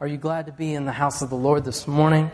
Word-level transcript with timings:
Are 0.00 0.08
you 0.08 0.16
glad 0.16 0.46
to 0.46 0.52
be 0.52 0.74
in 0.74 0.86
the 0.86 0.92
house 0.92 1.22
of 1.22 1.30
the 1.30 1.36
Lord 1.36 1.64
this 1.64 1.86
morning? 1.86 2.28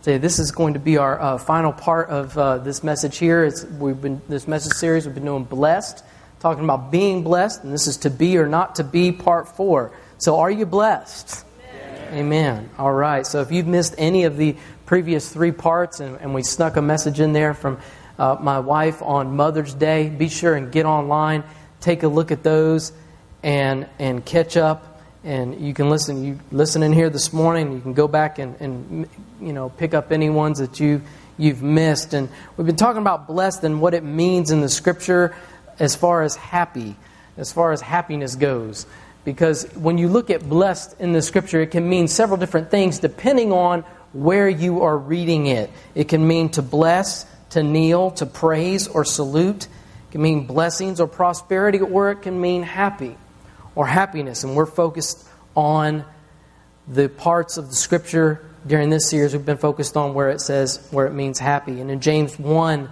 Say, 0.00 0.18
this 0.18 0.40
is 0.40 0.50
going 0.50 0.74
to 0.74 0.80
be 0.80 0.96
our 0.96 1.20
uh, 1.20 1.38
final 1.38 1.72
part 1.72 2.10
of 2.10 2.36
uh, 2.36 2.58
this 2.58 2.82
message 2.82 3.16
here. 3.16 3.44
It's, 3.44 3.64
we've 3.64 4.00
been 4.00 4.20
this 4.28 4.48
message 4.48 4.72
series 4.72 5.06
we've 5.06 5.14
been 5.14 5.24
doing 5.24 5.44
blessed, 5.44 6.04
talking 6.40 6.64
about 6.64 6.90
being 6.90 7.22
blessed, 7.22 7.62
and 7.62 7.72
this 7.72 7.86
is 7.86 7.98
to 7.98 8.10
be 8.10 8.36
or 8.38 8.48
not 8.48 8.74
to 8.74 8.84
be 8.84 9.12
part 9.12 9.46
four. 9.46 9.92
So, 10.18 10.40
are 10.40 10.50
you 10.50 10.66
blessed? 10.66 11.46
Amen. 11.62 12.14
Amen. 12.14 12.70
All 12.76 12.92
right. 12.92 13.24
So, 13.24 13.40
if 13.40 13.52
you've 13.52 13.68
missed 13.68 13.94
any 13.96 14.24
of 14.24 14.36
the 14.36 14.56
previous 14.86 15.32
three 15.32 15.52
parts, 15.52 16.00
and, 16.00 16.20
and 16.20 16.34
we 16.34 16.42
snuck 16.42 16.74
a 16.74 16.82
message 16.82 17.20
in 17.20 17.32
there 17.32 17.54
from 17.54 17.78
uh, 18.18 18.36
my 18.40 18.58
wife 18.58 19.00
on 19.00 19.36
Mother's 19.36 19.74
Day, 19.74 20.08
be 20.08 20.28
sure 20.28 20.56
and 20.56 20.72
get 20.72 20.86
online, 20.86 21.44
take 21.80 22.02
a 22.02 22.08
look 22.08 22.32
at 22.32 22.42
those, 22.42 22.92
and 23.44 23.86
and 24.00 24.24
catch 24.24 24.56
up 24.56 24.93
and 25.24 25.58
you 25.66 25.72
can 25.72 25.88
listen. 25.88 26.24
You 26.24 26.38
listen 26.52 26.82
in 26.82 26.92
here 26.92 27.08
this 27.08 27.32
morning. 27.32 27.72
You 27.72 27.80
can 27.80 27.94
go 27.94 28.06
back 28.06 28.38
and, 28.38 28.60
and 28.60 29.08
you 29.40 29.52
know 29.52 29.70
pick 29.70 29.94
up 29.94 30.12
any 30.12 30.30
ones 30.30 30.58
that 30.58 30.78
you 30.78 31.02
you've 31.38 31.62
missed. 31.62 32.12
And 32.12 32.28
we've 32.56 32.66
been 32.66 32.76
talking 32.76 33.00
about 33.00 33.26
blessed 33.26 33.64
and 33.64 33.80
what 33.80 33.94
it 33.94 34.04
means 34.04 34.50
in 34.50 34.60
the 34.60 34.68
Scripture 34.68 35.34
as 35.78 35.96
far 35.96 36.22
as 36.22 36.36
happy, 36.36 36.94
as 37.36 37.52
far 37.52 37.72
as 37.72 37.80
happiness 37.80 38.36
goes. 38.36 38.86
Because 39.24 39.64
when 39.74 39.96
you 39.96 40.08
look 40.08 40.28
at 40.28 40.46
blessed 40.46 41.00
in 41.00 41.12
the 41.12 41.22
Scripture, 41.22 41.62
it 41.62 41.70
can 41.70 41.88
mean 41.88 42.06
several 42.06 42.36
different 42.36 42.70
things 42.70 42.98
depending 42.98 43.52
on 43.52 43.80
where 44.12 44.48
you 44.48 44.82
are 44.82 44.96
reading 44.96 45.46
it. 45.46 45.70
It 45.94 46.08
can 46.08 46.28
mean 46.28 46.50
to 46.50 46.62
bless, 46.62 47.26
to 47.50 47.62
kneel, 47.62 48.10
to 48.12 48.26
praise, 48.26 48.86
or 48.86 49.04
salute. 49.04 49.64
It 49.64 50.12
can 50.12 50.22
mean 50.22 50.46
blessings 50.46 51.00
or 51.00 51.08
prosperity, 51.08 51.80
or 51.80 52.10
it 52.10 52.22
can 52.22 52.38
mean 52.38 52.62
happy 52.62 53.16
or 53.74 53.86
happiness. 53.86 54.44
And 54.44 54.56
we're 54.56 54.66
focused 54.66 55.26
on 55.56 56.04
the 56.86 57.08
parts 57.08 57.56
of 57.56 57.68
the 57.68 57.74
scripture 57.74 58.44
during 58.66 58.90
this 58.90 59.08
series. 59.08 59.32
We've 59.32 59.44
been 59.44 59.56
focused 59.56 59.96
on 59.96 60.14
where 60.14 60.30
it 60.30 60.40
says, 60.40 60.86
where 60.90 61.06
it 61.06 61.12
means 61.12 61.38
happy. 61.38 61.80
And 61.80 61.90
in 61.90 62.00
James 62.00 62.38
1, 62.38 62.88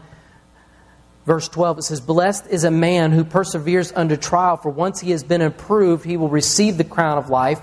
verse 1.26 1.48
12, 1.48 1.78
it 1.78 1.82
says, 1.82 2.00
Blessed 2.00 2.46
is 2.48 2.64
a 2.64 2.70
man 2.70 3.12
who 3.12 3.24
perseveres 3.24 3.92
under 3.94 4.16
trial, 4.16 4.56
for 4.56 4.70
once 4.70 5.00
he 5.00 5.10
has 5.10 5.24
been 5.24 5.42
approved, 5.42 6.04
he 6.04 6.16
will 6.16 6.28
receive 6.28 6.76
the 6.76 6.84
crown 6.84 7.18
of 7.18 7.30
life, 7.30 7.60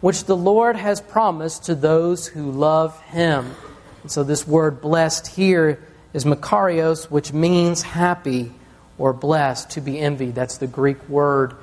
which 0.00 0.24
the 0.24 0.36
Lord 0.36 0.76
has 0.76 1.00
promised 1.00 1.64
to 1.64 1.74
those 1.74 2.26
who 2.26 2.50
love 2.50 3.00
him. 3.02 3.54
And 4.02 4.10
so 4.10 4.24
this 4.24 4.46
word 4.46 4.80
blessed 4.80 5.26
here 5.26 5.82
is 6.12 6.24
makarios, 6.24 7.10
which 7.10 7.32
means 7.32 7.82
happy 7.82 8.52
or 8.96 9.12
blessed, 9.12 9.70
to 9.70 9.80
be 9.80 9.98
envied. 9.98 10.34
That's 10.34 10.58
the 10.58 10.66
Greek 10.66 11.08
word 11.08 11.56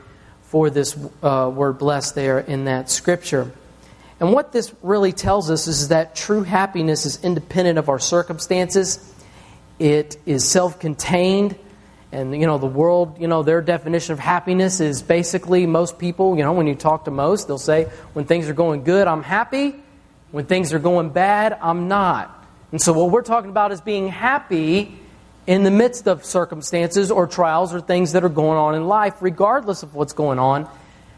for 0.48 0.70
this 0.70 0.98
uh, 1.22 1.52
word 1.54 1.78
blessed 1.78 2.16
there 2.16 2.40
in 2.40 2.66
that 2.66 2.90
scripture. 2.90 3.52
And 4.20 4.34
what 4.34 4.52
this 4.52 4.74
really 4.82 5.12
tells 5.12 5.52
us 5.52 5.68
is 5.68 5.90
that 5.90 6.16
true 6.16 6.44
happiness 6.44 7.06
is 7.06 7.24
independent 7.24 7.78
of 7.78 7.90
our 7.90 8.00
circumstances. 8.00 9.14
It 9.78 10.18
is 10.26 10.48
self-contained. 10.50 11.56
And, 12.12 12.34
you 12.34 12.48
know, 12.48 12.58
the 12.58 12.66
world, 12.66 13.20
you 13.20 13.28
know, 13.28 13.44
their 13.44 13.62
definition 13.62 14.14
of 14.14 14.20
happiness 14.20 14.80
is 14.80 15.04
basically 15.04 15.66
most 15.68 16.00
people, 16.00 16.38
you 16.38 16.44
know, 16.44 16.54
when 16.54 16.66
you 16.66 16.76
talk 16.76 17.06
to 17.06 17.12
most, 17.12 17.48
they'll 17.48 17.58
say, 17.58 17.84
when 18.14 18.26
things 18.26 18.50
are 18.50 18.54
going 18.54 18.84
good, 18.84 19.08
I'm 19.08 19.24
happy. 19.24 19.76
When 20.32 20.46
things 20.46 20.74
are 20.74 20.80
going 20.80 21.10
bad, 21.10 21.58
I'm 21.62 21.88
not. 21.88 22.46
And 22.72 22.82
so 22.82 22.94
what 22.94 23.12
we're 23.12 23.22
talking 23.22 23.50
about 23.50 23.72
is 23.72 23.82
being 23.82 24.08
happy 24.08 24.98
in 25.48 25.64
the 25.64 25.72
midst 25.72 26.08
of 26.08 26.26
circumstances 26.26 27.10
or 27.10 27.26
trials 27.26 27.74
or 27.74 27.80
things 27.80 28.12
that 28.12 28.24
are 28.24 28.30
going 28.30 28.58
on 28.58 28.76
in 28.76 28.88
life, 28.88 29.16
regardless 29.22 29.82
of 29.82 29.96
what's 29.96 30.14
going 30.14 30.38
on, 30.38 30.70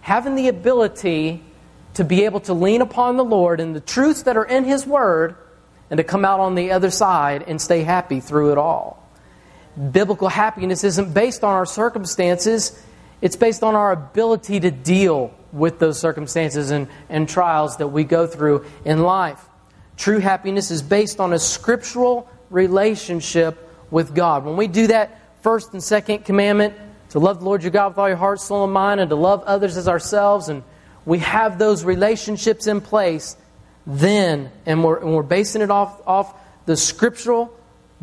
having 0.02 0.36
the 0.36 0.48
ability 0.48 1.44
to 1.96 2.04
be 2.04 2.26
able 2.26 2.40
to 2.40 2.54
lean 2.54 2.82
upon 2.82 3.18
the 3.18 3.24
Lord 3.26 3.60
and 3.60 3.76
the 3.76 3.80
truths 3.80 4.24
that 4.24 4.38
are 4.38 4.46
in 4.46 4.64
His 4.64 4.86
Word 4.86 5.36
and 5.90 5.98
to 5.98 6.04
come 6.04 6.24
out 6.24 6.40
on 6.40 6.54
the 6.54 6.72
other 6.72 6.92
side 6.92 7.44
and 7.48 7.60
stay 7.60 7.82
happy 7.82 8.20
through 8.20 8.52
it 8.52 8.58
all. 8.60 9.04
Biblical 9.92 10.30
happiness 10.30 10.84
isn't 10.84 11.14
based 11.14 11.44
on 11.44 11.56
our 11.56 11.66
circumstances, 11.66 12.80
it's 13.22 13.36
based 13.36 13.64
on 13.64 13.76
our 13.76 13.92
ability 13.92 14.60
to 14.60 14.70
deal 14.70 15.34
with 15.52 15.80
those 15.80 16.00
circumstances 16.00 16.70
and, 16.70 16.88
and 17.10 17.28
trials 17.28 17.78
that 17.78 17.88
we 17.88 18.04
go 18.04 18.28
through 18.28 18.66
in 18.86 19.02
life. 19.02 19.44
True 19.98 20.20
happiness 20.20 20.70
is 20.70 20.84
based 20.84 21.20
on 21.20 21.34
a 21.34 21.40
scriptural 21.40 22.30
relationship 22.52 23.69
with 23.92 24.14
God. 24.14 24.46
When 24.46 24.58
we 24.58 24.68
do 24.68 24.88
that 24.88 25.20
first 25.42 25.74
and 25.74 25.84
second 25.84 26.26
commandment, 26.26 26.76
to 27.10 27.20
love 27.20 27.40
the 27.40 27.46
Lord 27.46 27.64
your 27.64 27.72
God 27.72 27.90
with 27.90 27.98
all 27.98 28.08
your 28.08 28.18
heart, 28.18 28.40
soul, 28.40 28.66
and 28.66 28.74
mind, 28.74 29.00
and 29.00 29.10
to 29.10 29.16
love 29.16 29.44
others 29.44 29.78
as 29.78 29.88
ourselves, 29.88 30.50
and 30.50 30.64
we 31.06 31.20
have 31.20 31.58
those 31.58 31.84
relationships 31.84 32.68
in 32.68 32.82
place, 32.82 33.36
then, 33.88 34.52
and 34.66 34.84
we're, 34.84 35.00
and 35.00 35.16
we're 35.16 35.24
basing 35.24 35.62
it 35.62 35.72
off, 35.72 36.00
off 36.06 36.36
the 36.66 36.78
scriptural 36.78 37.52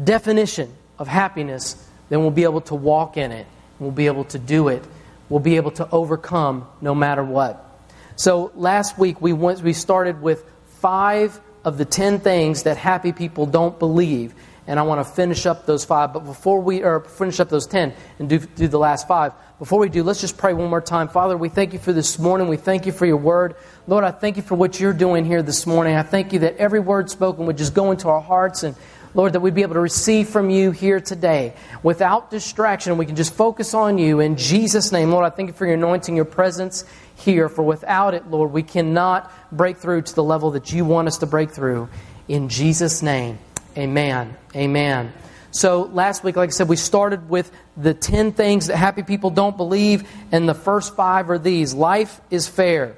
definition 0.02 0.74
of 0.98 1.06
happiness, 1.06 1.76
then 2.08 2.20
we'll 2.20 2.30
be 2.30 2.42
able 2.42 2.62
to 2.62 2.74
walk 2.74 3.16
in 3.16 3.30
it. 3.30 3.46
We'll 3.78 3.90
be 3.90 4.06
able 4.06 4.24
to 4.24 4.38
do 4.38 4.68
it. 4.68 4.82
We'll 5.28 5.40
be 5.40 5.56
able 5.56 5.72
to 5.72 5.88
overcome 5.90 6.66
no 6.80 6.94
matter 6.94 7.22
what. 7.22 7.62
So 8.16 8.50
last 8.54 8.98
week 8.98 9.20
we 9.20 9.32
went, 9.32 9.60
we 9.60 9.72
started 9.72 10.22
with 10.22 10.44
five 10.80 11.38
of 11.64 11.78
the 11.78 11.84
ten 11.84 12.20
things 12.20 12.62
that 12.62 12.76
happy 12.76 13.12
people 13.12 13.46
don't 13.46 13.78
believe 13.78 14.34
and 14.66 14.78
I 14.78 14.82
want 14.82 15.06
to 15.06 15.12
finish 15.12 15.46
up 15.46 15.66
those 15.66 15.84
five. 15.84 16.12
But 16.12 16.20
before 16.20 16.60
we, 16.60 16.82
or 16.82 17.00
finish 17.00 17.40
up 17.40 17.48
those 17.48 17.66
ten 17.66 17.94
and 18.18 18.28
do, 18.28 18.38
do 18.38 18.68
the 18.68 18.78
last 18.78 19.06
five, 19.06 19.32
before 19.58 19.78
we 19.78 19.88
do, 19.88 20.02
let's 20.02 20.20
just 20.20 20.36
pray 20.36 20.52
one 20.52 20.68
more 20.68 20.80
time. 20.80 21.08
Father, 21.08 21.36
we 21.36 21.48
thank 21.48 21.72
you 21.72 21.78
for 21.78 21.92
this 21.92 22.18
morning. 22.18 22.48
We 22.48 22.58
thank 22.58 22.84
you 22.84 22.92
for 22.92 23.06
your 23.06 23.16
word. 23.16 23.56
Lord, 23.86 24.04
I 24.04 24.10
thank 24.10 24.36
you 24.36 24.42
for 24.42 24.54
what 24.54 24.78
you're 24.78 24.92
doing 24.92 25.24
here 25.24 25.42
this 25.42 25.66
morning. 25.66 25.94
I 25.94 26.02
thank 26.02 26.32
you 26.32 26.40
that 26.40 26.56
every 26.58 26.80
word 26.80 27.08
spoken 27.10 27.46
would 27.46 27.56
just 27.56 27.72
go 27.72 27.90
into 27.90 28.08
our 28.08 28.20
hearts 28.20 28.62
and 28.64 28.76
Lord, 29.14 29.32
that 29.32 29.40
we'd 29.40 29.54
be 29.54 29.62
able 29.62 29.74
to 29.74 29.80
receive 29.80 30.28
from 30.28 30.50
you 30.50 30.72
here 30.72 31.00
today 31.00 31.54
without 31.82 32.30
distraction. 32.30 32.98
We 32.98 33.06
can 33.06 33.16
just 33.16 33.32
focus 33.32 33.72
on 33.72 33.96
you 33.96 34.20
in 34.20 34.36
Jesus' 34.36 34.92
name. 34.92 35.10
Lord, 35.10 35.24
I 35.24 35.34
thank 35.34 35.48
you 35.48 35.54
for 35.54 35.64
your 35.64 35.76
anointing, 35.76 36.14
your 36.14 36.26
presence 36.26 36.84
here. 37.14 37.48
For 37.48 37.62
without 37.62 38.12
it, 38.12 38.30
Lord, 38.30 38.52
we 38.52 38.62
cannot 38.62 39.32
break 39.50 39.78
through 39.78 40.02
to 40.02 40.14
the 40.14 40.22
level 40.22 40.50
that 40.50 40.70
you 40.70 40.84
want 40.84 41.08
us 41.08 41.16
to 41.18 41.26
break 41.26 41.50
through. 41.50 41.88
In 42.28 42.50
Jesus' 42.50 43.00
name. 43.00 43.38
Amen. 43.76 44.36
Amen. 44.54 45.12
So 45.50 45.82
last 45.82 46.24
week, 46.24 46.36
like 46.36 46.48
I 46.48 46.52
said, 46.52 46.68
we 46.68 46.76
started 46.76 47.28
with 47.28 47.50
the 47.76 47.92
10 47.92 48.32
things 48.32 48.68
that 48.68 48.76
happy 48.76 49.02
people 49.02 49.30
don't 49.30 49.56
believe, 49.56 50.08
and 50.32 50.48
the 50.48 50.54
first 50.54 50.96
five 50.96 51.28
are 51.28 51.38
these 51.38 51.74
life 51.74 52.20
is 52.30 52.48
fair. 52.48 52.96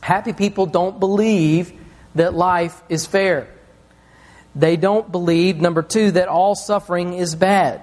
Happy 0.00 0.34
people 0.34 0.66
don't 0.66 1.00
believe 1.00 1.72
that 2.14 2.34
life 2.34 2.82
is 2.88 3.06
fair. 3.06 3.48
They 4.54 4.76
don't 4.76 5.10
believe, 5.10 5.56
number 5.56 5.82
two, 5.82 6.10
that 6.12 6.28
all 6.28 6.54
suffering 6.54 7.14
is 7.14 7.34
bad. 7.34 7.82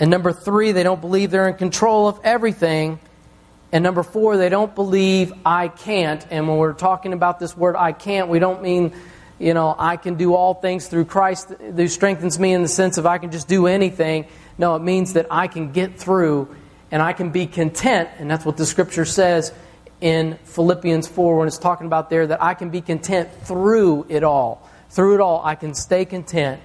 And 0.00 0.10
number 0.10 0.32
three, 0.32 0.72
they 0.72 0.82
don't 0.82 1.00
believe 1.00 1.30
they're 1.30 1.48
in 1.48 1.54
control 1.54 2.08
of 2.08 2.18
everything. 2.24 2.98
And 3.70 3.84
number 3.84 4.02
four, 4.02 4.36
they 4.36 4.48
don't 4.48 4.74
believe 4.74 5.32
I 5.46 5.68
can't. 5.68 6.26
And 6.30 6.48
when 6.48 6.58
we're 6.58 6.72
talking 6.72 7.12
about 7.12 7.38
this 7.38 7.56
word 7.56 7.76
I 7.76 7.92
can't, 7.92 8.28
we 8.28 8.38
don't 8.38 8.60
mean 8.60 8.92
you 9.44 9.52
know, 9.52 9.76
I 9.78 9.98
can 9.98 10.14
do 10.14 10.34
all 10.34 10.54
things 10.54 10.88
through 10.88 11.04
Christ 11.04 11.50
who 11.50 11.86
strengthens 11.86 12.38
me 12.38 12.54
in 12.54 12.62
the 12.62 12.68
sense 12.68 12.96
of 12.96 13.04
I 13.04 13.18
can 13.18 13.30
just 13.30 13.46
do 13.46 13.66
anything. 13.66 14.24
No, 14.56 14.74
it 14.74 14.78
means 14.78 15.12
that 15.12 15.26
I 15.30 15.48
can 15.48 15.70
get 15.70 15.98
through 15.98 16.56
and 16.90 17.02
I 17.02 17.12
can 17.12 17.28
be 17.28 17.46
content. 17.46 18.08
And 18.18 18.30
that's 18.30 18.46
what 18.46 18.56
the 18.56 18.64
scripture 18.64 19.04
says 19.04 19.52
in 20.00 20.38
Philippians 20.44 21.08
4 21.08 21.36
when 21.36 21.46
it's 21.46 21.58
talking 21.58 21.86
about 21.86 22.08
there 22.08 22.26
that 22.26 22.42
I 22.42 22.54
can 22.54 22.70
be 22.70 22.80
content 22.80 23.28
through 23.42 24.06
it 24.08 24.24
all. 24.24 24.66
Through 24.88 25.16
it 25.16 25.20
all, 25.20 25.44
I 25.44 25.56
can 25.56 25.74
stay 25.74 26.06
content 26.06 26.62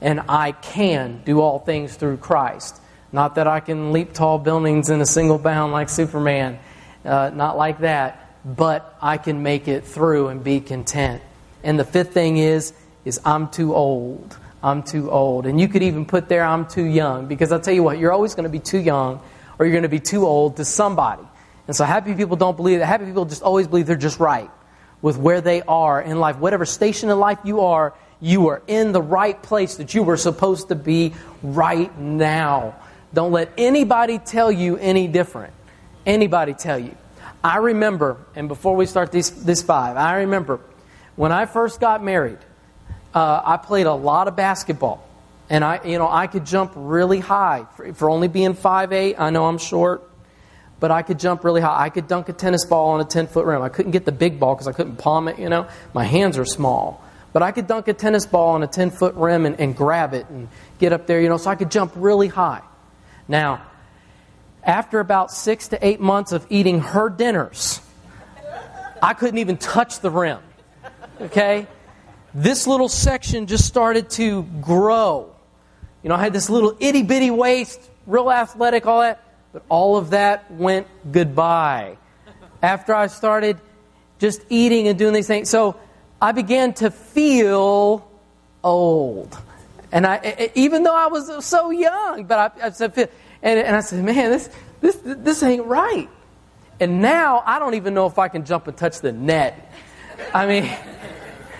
and 0.00 0.22
I 0.26 0.52
can 0.52 1.20
do 1.26 1.42
all 1.42 1.58
things 1.58 1.94
through 1.94 2.16
Christ. 2.16 2.80
Not 3.12 3.34
that 3.34 3.46
I 3.46 3.60
can 3.60 3.92
leap 3.92 4.14
tall 4.14 4.38
buildings 4.38 4.88
in 4.88 5.02
a 5.02 5.06
single 5.06 5.36
bound 5.36 5.72
like 5.72 5.90
Superman, 5.90 6.58
uh, 7.04 7.32
not 7.34 7.58
like 7.58 7.80
that, 7.80 8.34
but 8.46 8.96
I 9.02 9.18
can 9.18 9.42
make 9.42 9.68
it 9.68 9.84
through 9.84 10.28
and 10.28 10.42
be 10.42 10.60
content. 10.60 11.20
And 11.64 11.78
the 11.78 11.84
fifth 11.84 12.12
thing 12.12 12.36
is, 12.36 12.72
is 13.04 13.20
I'm 13.24 13.48
too 13.48 13.74
old. 13.74 14.36
I'm 14.62 14.82
too 14.82 15.10
old. 15.10 15.46
And 15.46 15.60
you 15.60 15.66
could 15.66 15.82
even 15.82 16.06
put 16.06 16.28
there, 16.28 16.44
I'm 16.44 16.66
too 16.66 16.84
young. 16.84 17.26
Because 17.26 17.50
I'll 17.50 17.60
tell 17.60 17.74
you 17.74 17.82
what, 17.82 17.98
you're 17.98 18.12
always 18.12 18.34
going 18.34 18.44
to 18.44 18.50
be 18.50 18.60
too 18.60 18.78
young 18.78 19.20
or 19.58 19.66
you're 19.66 19.72
going 19.72 19.82
to 19.82 19.88
be 19.88 20.00
too 20.00 20.26
old 20.26 20.58
to 20.58 20.64
somebody. 20.64 21.22
And 21.66 21.74
so 21.74 21.84
happy 21.84 22.14
people 22.14 22.36
don't 22.36 22.56
believe 22.56 22.78
that. 22.78 22.86
Happy 22.86 23.06
people 23.06 23.24
just 23.24 23.42
always 23.42 23.66
believe 23.66 23.86
they're 23.86 23.96
just 23.96 24.20
right 24.20 24.50
with 25.02 25.16
where 25.16 25.40
they 25.40 25.62
are 25.62 26.00
in 26.00 26.20
life. 26.20 26.38
Whatever 26.38 26.64
station 26.64 27.10
in 27.10 27.18
life 27.18 27.38
you 27.44 27.60
are, 27.60 27.94
you 28.20 28.48
are 28.48 28.62
in 28.66 28.92
the 28.92 29.02
right 29.02 29.42
place 29.42 29.76
that 29.76 29.94
you 29.94 30.02
were 30.02 30.16
supposed 30.16 30.68
to 30.68 30.74
be 30.74 31.14
right 31.42 31.96
now. 31.98 32.74
Don't 33.12 33.32
let 33.32 33.50
anybody 33.58 34.18
tell 34.18 34.50
you 34.50 34.76
any 34.76 35.08
different. 35.08 35.52
Anybody 36.06 36.54
tell 36.54 36.78
you. 36.78 36.96
I 37.42 37.58
remember, 37.58 38.16
and 38.34 38.48
before 38.48 38.76
we 38.76 38.86
start 38.86 39.12
this, 39.12 39.30
this 39.30 39.62
five, 39.62 39.96
I 39.96 40.20
remember 40.20 40.60
when 41.16 41.32
I 41.32 41.46
first 41.46 41.80
got 41.80 42.02
married, 42.02 42.38
uh, 43.14 43.40
I 43.44 43.56
played 43.56 43.86
a 43.86 43.94
lot 43.94 44.28
of 44.28 44.36
basketball. 44.36 45.06
And 45.50 45.62
I, 45.62 45.80
you 45.84 45.98
know, 45.98 46.08
I 46.10 46.26
could 46.26 46.46
jump 46.46 46.72
really 46.74 47.20
high 47.20 47.66
for, 47.76 47.92
for 47.94 48.10
only 48.10 48.28
being 48.28 48.54
5'8". 48.54 49.16
I 49.18 49.30
know 49.30 49.46
I'm 49.46 49.58
short. 49.58 50.10
but 50.80 50.90
I 50.90 51.02
could 51.02 51.18
jump 51.18 51.44
really 51.44 51.60
high. 51.60 51.84
I 51.84 51.88
could 51.88 52.08
dunk 52.08 52.28
a 52.28 52.32
tennis 52.32 52.64
ball 52.66 52.90
on 52.90 53.00
a 53.00 53.04
10 53.04 53.28
foot 53.28 53.46
rim. 53.46 53.62
I 53.62 53.68
couldn't 53.68 53.92
get 53.92 54.04
the 54.04 54.12
big 54.12 54.38
ball 54.38 54.54
because 54.54 54.68
I 54.68 54.72
couldn't 54.72 54.96
palm 54.96 55.28
it, 55.28 55.38
you 55.38 55.48
know. 55.48 55.66
My 55.94 56.04
hands 56.04 56.36
are 56.36 56.44
small. 56.44 57.02
But 57.32 57.42
I 57.42 57.52
could 57.52 57.66
dunk 57.66 57.88
a 57.88 57.94
tennis 57.94 58.26
ball 58.26 58.50
on 58.50 58.62
a 58.62 58.66
10 58.66 58.90
foot 58.90 59.14
rim 59.14 59.46
and, 59.46 59.58
and 59.58 59.76
grab 59.76 60.14
it 60.14 60.28
and 60.28 60.48
get 60.78 60.92
up 60.92 61.06
there, 61.06 61.20
you 61.20 61.28
know, 61.28 61.36
so 61.36 61.50
I 61.50 61.54
could 61.54 61.70
jump 61.70 61.92
really 61.96 62.28
high. 62.28 62.62
Now, 63.28 63.62
after 64.62 65.00
about 65.00 65.30
six 65.30 65.68
to 65.68 65.86
eight 65.86 66.00
months 66.00 66.32
of 66.32 66.46
eating 66.50 66.80
her 66.80 67.08
dinners, 67.08 67.80
I 69.02 69.14
couldn't 69.14 69.38
even 69.38 69.56
touch 69.56 70.00
the 70.00 70.10
rim. 70.10 70.38
Okay? 71.20 71.66
This 72.34 72.66
little 72.66 72.88
section 72.88 73.46
just 73.46 73.64
started 73.64 74.10
to 74.10 74.42
grow. 74.60 75.34
You 76.02 76.08
know, 76.08 76.16
I 76.16 76.20
had 76.20 76.32
this 76.32 76.50
little 76.50 76.76
itty 76.80 77.02
bitty 77.02 77.30
waist, 77.30 77.80
real 78.06 78.30
athletic, 78.30 78.86
all 78.86 79.00
that. 79.00 79.20
But 79.52 79.62
all 79.68 79.96
of 79.96 80.10
that 80.10 80.50
went 80.50 80.88
goodbye 81.12 81.96
after 82.60 82.92
I 82.94 83.06
started 83.06 83.60
just 84.18 84.42
eating 84.48 84.88
and 84.88 84.98
doing 84.98 85.14
these 85.14 85.28
things. 85.28 85.48
So 85.48 85.76
I 86.20 86.32
began 86.32 86.72
to 86.74 86.90
feel 86.90 88.10
old. 88.64 89.38
And 89.92 90.06
I, 90.06 90.50
even 90.56 90.82
though 90.82 90.96
I 90.96 91.06
was 91.06 91.44
so 91.44 91.70
young, 91.70 92.24
but 92.24 92.58
I, 92.60 92.66
I 92.66 92.70
said, 92.70 93.10
and, 93.42 93.60
and 93.60 93.76
I 93.76 93.80
said, 93.80 94.04
man, 94.04 94.30
this, 94.30 94.50
this, 94.80 94.98
this 95.04 95.42
ain't 95.44 95.66
right. 95.66 96.08
And 96.80 97.00
now 97.00 97.44
I 97.46 97.60
don't 97.60 97.74
even 97.74 97.94
know 97.94 98.06
if 98.06 98.18
I 98.18 98.26
can 98.26 98.44
jump 98.44 98.66
and 98.66 98.76
touch 98.76 99.00
the 99.00 99.12
net. 99.12 99.72
I 100.34 100.46
mean, 100.46 100.76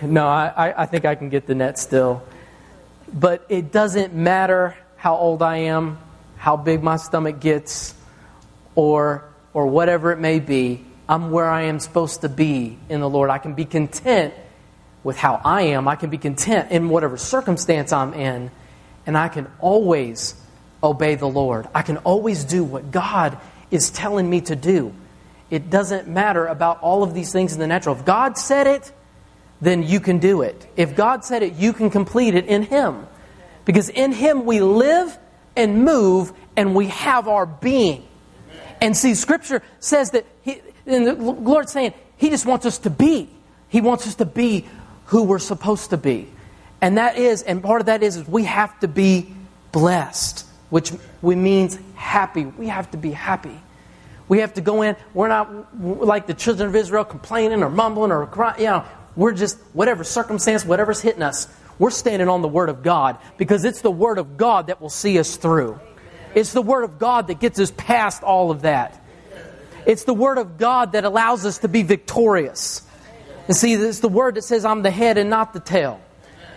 no, 0.03 0.27
I, 0.27 0.83
I 0.83 0.87
think 0.87 1.05
I 1.05 1.15
can 1.15 1.29
get 1.29 1.47
the 1.47 1.55
net 1.55 1.79
still. 1.79 2.23
But 3.13 3.45
it 3.49 3.73
doesn't 3.73 4.15
matter 4.15 4.77
how 4.97 5.17
old 5.17 5.43
I 5.43 5.59
am 5.59 5.99
how 6.45 6.59
big 6.59 6.83
my 6.83 6.97
stomach 6.97 7.41
gets, 7.41 7.95
or, 8.75 9.25
or 9.55 9.67
whatever 9.67 10.13
it 10.13 10.19
may 10.19 10.41
be. 10.41 10.85
I'm 11.09 11.31
where 11.31 11.49
I 11.49 11.63
am 11.63 11.81
supposed 11.81 12.21
to 12.21 12.29
be 12.29 12.77
in 12.91 13.01
the 13.01 13.09
Lord. 13.09 13.31
I 13.31 13.39
can 13.39 13.55
be 13.55 13.65
content 13.65 14.35
with 15.03 15.17
how 15.17 15.41
I 15.43 15.63
am. 15.63 15.89
I 15.89 15.97
can 15.97 16.11
be 16.11 16.19
content 16.19 16.71
in 16.71 16.91
whatever 16.91 17.17
circumstance 17.17 17.95
I'm 17.95 18.13
in. 18.13 18.51
And 19.07 19.17
I 19.17 19.29
can 19.29 19.47
always 19.59 20.35
obey 20.83 21.15
the 21.15 21.29
Lord. 21.29 21.67
I 21.75 21.81
can 21.81 21.97
always 21.99 22.45
do 22.45 22.63
what 22.63 22.91
God 22.91 23.39
is 23.71 23.89
telling 23.89 24.29
me 24.29 24.43
to 24.43 24.55
do. 24.55 24.93
It 25.49 25.71
doesn't 25.71 26.09
matter 26.09 26.45
about 26.45 26.83
all 26.83 27.03
of 27.03 27.15
these 27.15 27.33
things 27.33 27.55
in 27.55 27.59
the 27.59 27.67
natural. 27.67 27.97
If 27.97 28.05
God 28.05 28.37
said 28.37 28.67
it, 28.67 28.93
then 29.61 29.83
you 29.83 30.01
can 30.01 30.19
do 30.19 30.43
it. 30.43 30.67
If 30.77 30.97
God 30.97 31.25
said 31.25 31.43
it, 31.43 31.55
you 31.55 31.73
can 31.73 31.91
complete 31.91 32.35
it 32.35 32.47
in 32.47 32.63
Him. 32.63 33.07
Because 33.65 33.89
in 33.89 34.13
Him 34.13 34.45
we 34.45 34.61
live 34.61 35.19
and 35.57 35.85
move 35.85 36.33
and 36.57 36.75
we 36.75 36.89
have 36.89 37.29
our 37.29 37.47
being. 37.47 38.07
And 38.81 38.97
see, 38.97 39.15
Scripture 39.15 39.63
says 39.81 40.11
that 40.11 40.27
he, 40.43 40.61
and 40.87 41.07
the 41.07 41.15
Lord's 41.15 41.73
saying 41.73 41.95
He 42.17 42.31
just 42.31 42.47
wants 42.47 42.67
us 42.67 42.79
to 42.79 42.91
be. 42.91 43.31
He 43.69 43.81
wants 43.81 44.07
us 44.07 44.17
to 44.17 44.27
be 44.27 44.67
who 45.07 45.23
we're 45.23 45.39
supposed 45.39 45.91
to 45.91 45.97
be. 45.97 46.29
And 46.81 46.99
that 46.99 47.17
is, 47.17 47.43
and 47.43 47.63
part 47.63 47.81
of 47.81 47.87
that 47.87 48.03
is, 48.03 48.17
is 48.17 48.29
we 48.29 48.45
have 48.45 48.79
to 48.81 48.89
be 48.89 49.35
blessed, 49.73 50.47
which 50.71 50.93
we 51.23 51.35
means 51.35 51.79
happy. 51.95 52.45
We 52.45 52.69
have 52.69 52.91
to 52.91 52.99
be 52.99 53.11
happy. 53.11 53.59
We 54.29 54.39
have 54.39 54.55
to 54.55 54.61
go 54.61 54.83
in. 54.83 54.97
We're 55.13 55.29
not 55.29 55.79
like 55.81 56.27
the 56.27 56.35
children 56.35 56.69
of 56.69 56.77
Israel 56.77 57.05
complaining 57.05 57.63
or 57.63 57.71
mumbling 57.71 58.11
or 58.11 58.27
crying. 58.27 58.61
You 58.61 58.67
know, 58.67 58.85
we're 59.17 59.33
just, 59.33 59.59
whatever 59.73 60.05
circumstance, 60.05 60.65
whatever's 60.65 61.01
hitting 61.01 61.23
us, 61.23 61.49
we're 61.79 61.91
standing 61.91 62.29
on 62.29 62.43
the 62.43 62.49
Word 62.49 62.69
of 62.69 62.83
God 62.83 63.19
because 63.37 63.65
it's 63.65 63.81
the 63.81 63.91
Word 63.91 64.19
of 64.19 64.37
God 64.37 64.69
that 64.69 64.81
will 64.81 64.91
see 64.91 65.19
us 65.19 65.37
through. 65.37 65.81
It's 66.35 66.53
the 66.53 66.63
Word 66.63 66.85
of 66.85 66.99
God 66.99 67.29
that 67.29 67.41
gets 67.41 67.59
us 67.59 67.71
past 67.71 68.23
all 68.23 68.51
of 68.51 68.63
that. 68.63 69.01
It's 69.87 70.05
the 70.05 70.15
Word 70.15 70.39
of 70.39 70.57
God 70.59 70.93
that 70.93 71.05
allows 71.05 71.45
us 71.45 71.59
to 71.59 71.69
be 71.69 71.83
victorious. 71.83 72.83
And 73.47 73.57
see, 73.57 73.75
it's 73.75 74.01
the 74.01 74.09
Word 74.09 74.37
that 74.37 74.43
says, 74.43 74.65
I'm 74.65 74.83
the 74.83 74.91
head 74.91 75.19
and 75.19 75.31
not 75.31 75.53
the 75.53 75.61
tail. 75.61 76.01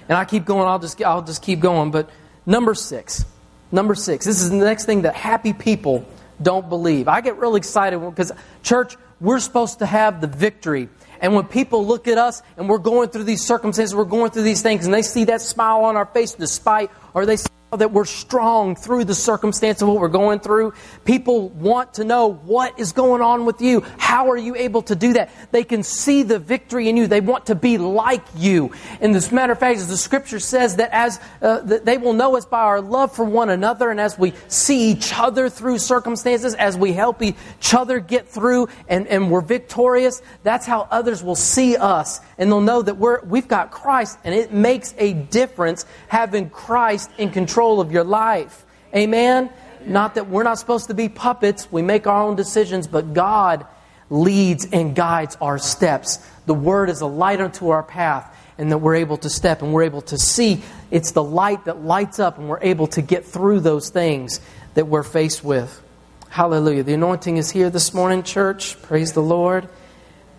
And 0.08 0.18
I 0.18 0.26
keep 0.26 0.46
going, 0.46 0.68
I'll 0.68 0.80
just, 0.80 1.02
I'll 1.04 1.22
just 1.22 1.42
keep 1.42 1.60
going. 1.60 1.92
But 1.92 2.10
number 2.46 2.74
six, 2.74 3.26
number 3.72 3.94
six, 3.94 4.26
this 4.26 4.42
is 4.42 4.50
the 4.50 4.56
next 4.56 4.86
thing 4.86 5.02
that 5.02 5.16
happy 5.16 5.54
people 5.54 6.08
don't 6.42 6.70
believe. 6.70 7.08
I 7.08 7.22
get 7.22 7.38
really 7.38 7.58
excited 7.58 8.00
because, 8.00 8.32
church, 8.64 8.96
we're 9.20 9.40
supposed 9.40 9.80
to 9.80 9.86
have 9.86 10.22
the 10.22 10.28
victory 10.28 10.90
and 11.22 11.34
when 11.34 11.46
people 11.46 11.86
look 11.86 12.08
at 12.08 12.18
us 12.18 12.42
and 12.58 12.70
we're 12.70 12.78
going 12.78 13.10
through 13.10 13.26
these 13.26 13.46
circumstances, 13.46 13.96
we're 13.96 14.06
going 14.06 14.32
through 14.32 14.44
these 14.44 14.62
things, 14.62 14.86
and 14.86 14.94
they 14.94 15.02
see 15.02 15.26
that 15.26 15.42
smile 15.42 15.86
on 15.86 15.96
our 15.96 16.06
face 16.06 16.34
despite, 16.34 16.92
or 17.14 17.26
they 17.26 17.38
see 17.38 17.48
that 17.76 17.92
we're 17.92 18.06
strong 18.06 18.78
through 18.78 19.04
the 19.04 19.14
circumstance 19.14 19.82
of 19.82 19.90
what 19.90 19.98
we're 20.00 20.08
going 20.08 20.40
through. 20.40 20.74
People 21.04 21.50
want 21.50 21.96
to 21.96 22.06
know 22.06 22.32
what 22.32 22.80
is 22.80 22.94
going 22.94 23.22
on 23.22 23.44
with 23.44 23.60
you. 23.60 23.84
How 23.98 24.32
are 24.32 24.38
you 24.38 24.56
able 24.56 24.84
to 24.84 24.96
do 24.96 25.14
that? 25.14 25.30
They 25.52 25.66
can 25.66 25.84
see 25.84 26.24
the 26.24 26.40
victory 26.40 26.88
in 26.88 26.96
you. 26.96 27.08
They 27.08 27.20
want 27.20 27.48
to 27.48 27.56
be 27.56 27.78
like 27.78 28.24
you. 28.38 28.72
And 29.02 29.14
as 29.14 29.34
a 29.34 29.36
matter 29.36 29.52
of 29.52 29.60
fact, 29.60 29.80
as 29.80 29.90
the 29.90 29.98
scripture 29.98 30.40
says 30.40 30.78
that 30.78 30.92
as 30.94 31.20
uh, 31.42 31.60
that 31.62 31.84
they 31.84 31.98
will 31.98 32.14
know 32.14 32.38
us 32.38 32.46
by 32.46 32.62
our 32.62 32.80
love 32.80 33.14
for 33.14 33.26
one 33.26 33.50
another, 33.50 33.92
and 33.92 34.00
as 34.00 34.18
we 34.18 34.32
see 34.48 34.90
each 34.92 35.12
other 35.14 35.50
through 35.50 35.80
circumstances, 35.80 36.54
as 36.54 36.78
we 36.78 36.94
help 36.94 37.22
each 37.22 37.74
other 37.74 38.00
get 38.00 38.30
through, 38.30 38.70
and, 38.88 39.08
and 39.08 39.30
we're 39.30 39.42
victorious. 39.42 40.22
That's 40.44 40.66
how 40.66 40.88
others 40.90 41.22
will 41.22 41.36
see 41.36 41.76
us, 41.76 42.22
and 42.38 42.50
they'll 42.50 42.62
know 42.62 42.82
that 42.82 42.96
we're 42.96 43.22
we've 43.26 43.48
got 43.48 43.72
Christ, 43.72 44.18
and 44.24 44.34
it 44.34 44.54
makes 44.54 44.96
a 44.98 45.12
difference 45.12 45.86
having 46.08 46.50
Christ 46.50 47.12
in 47.18 47.30
control 47.30 47.57
control 47.58 47.82
of 47.82 47.92
your 47.92 48.04
life. 48.04 48.68
Amen? 48.96 49.50
Not 49.84 50.14
that 50.14 50.30
we're 50.30 50.44
not 50.44 50.60
supposed 50.60 50.90
to 50.90 50.94
be 50.94 51.10
puppets, 51.10 51.72
we 51.72 51.82
make 51.82 52.06
our 52.06 52.22
own 52.22 52.36
decisions, 52.36 52.86
but 52.86 53.16
God 53.16 53.66
leads 54.12 54.68
and 54.72 54.96
guides 54.96 55.36
our 55.42 55.58
steps. 55.58 56.20
The 56.46 56.54
Word 56.54 56.88
is 56.92 57.02
a 57.02 57.08
light 57.08 57.42
unto 57.42 57.70
our 57.70 57.82
path, 57.82 58.32
and 58.60 58.72
that 58.72 58.78
we're 58.78 58.94
able 58.94 59.18
to 59.18 59.30
step 59.32 59.64
and 59.64 59.74
we're 59.74 59.86
able 59.86 60.04
to 60.04 60.20
see. 60.20 60.62
It's 60.92 61.14
the 61.14 61.24
light 61.24 61.66
that 61.66 61.84
lights 61.84 62.20
up, 62.20 62.38
and 62.38 62.48
we're 62.48 62.62
able 62.62 62.86
to 62.90 63.02
get 63.02 63.26
through 63.26 63.62
those 63.62 63.90
things 63.90 64.40
that 64.76 64.86
we're 64.86 65.02
faced 65.02 65.44
with. 65.44 65.82
Hallelujah. 66.30 66.84
The 66.84 66.94
anointing 66.94 67.38
is 67.38 67.50
here 67.50 67.72
this 67.72 67.92
morning, 67.92 68.22
church. 68.22 68.80
Praise 68.84 69.14
the 69.14 69.24
Lord. 69.24 69.68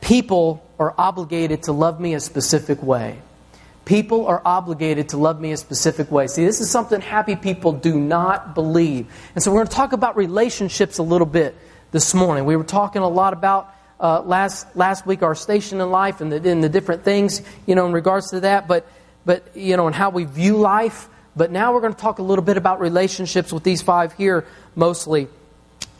People 0.01 0.65
are 0.79 0.95
obligated 0.97 1.65
to 1.65 1.73
love 1.73 1.99
me 1.99 2.15
a 2.15 2.21
specific 2.21 2.81
way. 2.81 3.19
People 3.89 4.27
are 4.27 4.43
obligated 4.45 5.09
to 5.09 5.17
love 5.17 5.41
me 5.41 5.53
a 5.53 5.57
specific 5.57 6.11
way. 6.11 6.27
See, 6.27 6.45
this 6.45 6.61
is 6.61 6.71
something 6.71 7.01
happy 7.01 7.37
people 7.37 7.73
do 7.73 7.99
not 7.99 8.55
believe. 8.55 9.11
And 9.35 9.43
so 9.43 9.51
we're 9.51 9.61
going 9.61 9.69
to 9.69 9.77
talk 9.77 9.95
about 9.95 10.15
relationships 10.15 10.99
a 10.99 11.03
little 11.03 11.27
bit 11.27 11.57
this 11.91 12.13
morning. 12.13 12.45
We 12.45 12.57
were 12.57 12.65
talking 12.65 13.01
a 13.01 13.09
lot 13.09 13.33
about 13.33 13.75
uh, 13.99 14.21
last 14.21 14.77
last 14.77 15.07
week 15.07 15.23
our 15.23 15.35
station 15.35 15.81
in 15.81 15.91
life 15.91 16.21
and 16.21 16.31
the, 16.31 16.51
and 16.51 16.63
the 16.63 16.69
different 16.69 17.03
things, 17.03 17.41
you 17.65 17.75
know, 17.75 17.87
in 17.87 17.95
regards 17.95 18.29
to 18.33 18.41
that, 18.41 18.69
but 18.69 18.87
but 19.25 19.57
you 19.57 19.79
know, 19.79 19.87
and 19.87 19.97
how 19.97 20.11
we 20.11 20.25
view 20.25 20.59
life. 20.59 21.09
But 21.35 21.51
now 21.51 21.73
we're 21.73 21.81
going 21.81 21.95
to 21.95 21.99
talk 21.99 22.19
a 22.19 22.23
little 22.23 22.45
bit 22.45 22.59
about 22.59 22.81
relationships 22.81 23.55
with 23.55 23.65
these 23.65 23.81
five 23.81 24.13
here 24.13 24.45
mostly. 24.77 25.29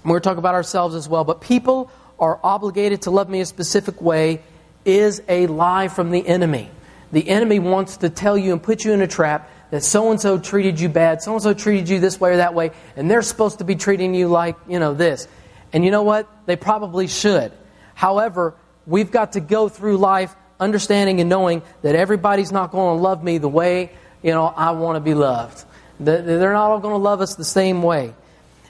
We're 0.05 0.11
going 0.11 0.21
to 0.21 0.29
talk 0.29 0.37
about 0.37 0.55
ourselves 0.55 0.95
as 0.95 1.09
well. 1.09 1.25
But 1.25 1.41
people 1.41 1.91
are 2.19 2.39
obligated 2.45 3.01
to 3.03 3.11
love 3.11 3.31
me 3.31 3.41
a 3.41 3.47
specific 3.47 4.03
way 4.03 4.43
is 4.85 5.23
a 5.27 5.47
lie 5.47 5.89
from 5.89 6.11
the 6.11 6.29
enemy 6.29 6.69
the 7.13 7.29
enemy 7.29 7.59
wants 7.59 7.99
to 7.99 8.11
tell 8.11 8.37
you 8.37 8.53
and 8.53 8.63
put 8.63 8.85
you 8.85 8.93
in 8.93 9.01
a 9.01 9.07
trap 9.07 9.51
that 9.71 9.83
so 9.83 10.11
and 10.11 10.21
so 10.21 10.39
treated 10.39 10.81
you 10.81 10.89
bad, 10.89 11.23
so 11.23 11.33
and 11.35 11.43
so 11.43 11.55
treated 11.55 11.89
you 11.89 12.01
this 12.01 12.21
way 12.21 12.33
or 12.33 12.37
that 12.39 12.55
way, 12.55 12.71
and 12.97 13.11
they're 13.11 13.23
supposed 13.23 13.59
to 13.59 13.65
be 13.65 13.75
treating 13.75 14.15
you 14.15 14.29
like, 14.29 14.57
you 14.69 14.79
know, 14.79 14.95
this. 14.95 15.29
And 15.73 15.85
you 15.85 15.91
know 15.91 16.03
what? 16.03 16.27
They 16.47 16.57
probably 16.57 17.07
should. 17.07 17.53
However, 17.95 18.55
we've 18.87 19.11
got 19.11 19.33
to 19.33 19.41
go 19.41 19.69
through 19.69 19.99
life 19.99 20.35
understanding 20.59 21.21
and 21.21 21.29
knowing 21.29 21.63
that 21.83 21.95
everybody's 21.95 22.53
not 22.53 22.71
going 22.71 22.97
to 22.97 23.03
love 23.03 23.23
me 23.23 23.39
the 23.39 23.49
way, 23.49 23.91
you 24.23 24.33
know, 24.33 24.47
I 24.47 24.73
want 24.73 24.97
to 24.97 25.01
be 25.01 25.15
loved. 25.15 25.65
They're 26.01 26.53
not 26.53 26.71
all 26.71 26.81
going 26.81 26.95
to 26.95 26.99
love 26.99 27.21
us 27.21 27.35
the 27.35 27.45
same 27.45 27.83
way. 27.83 28.15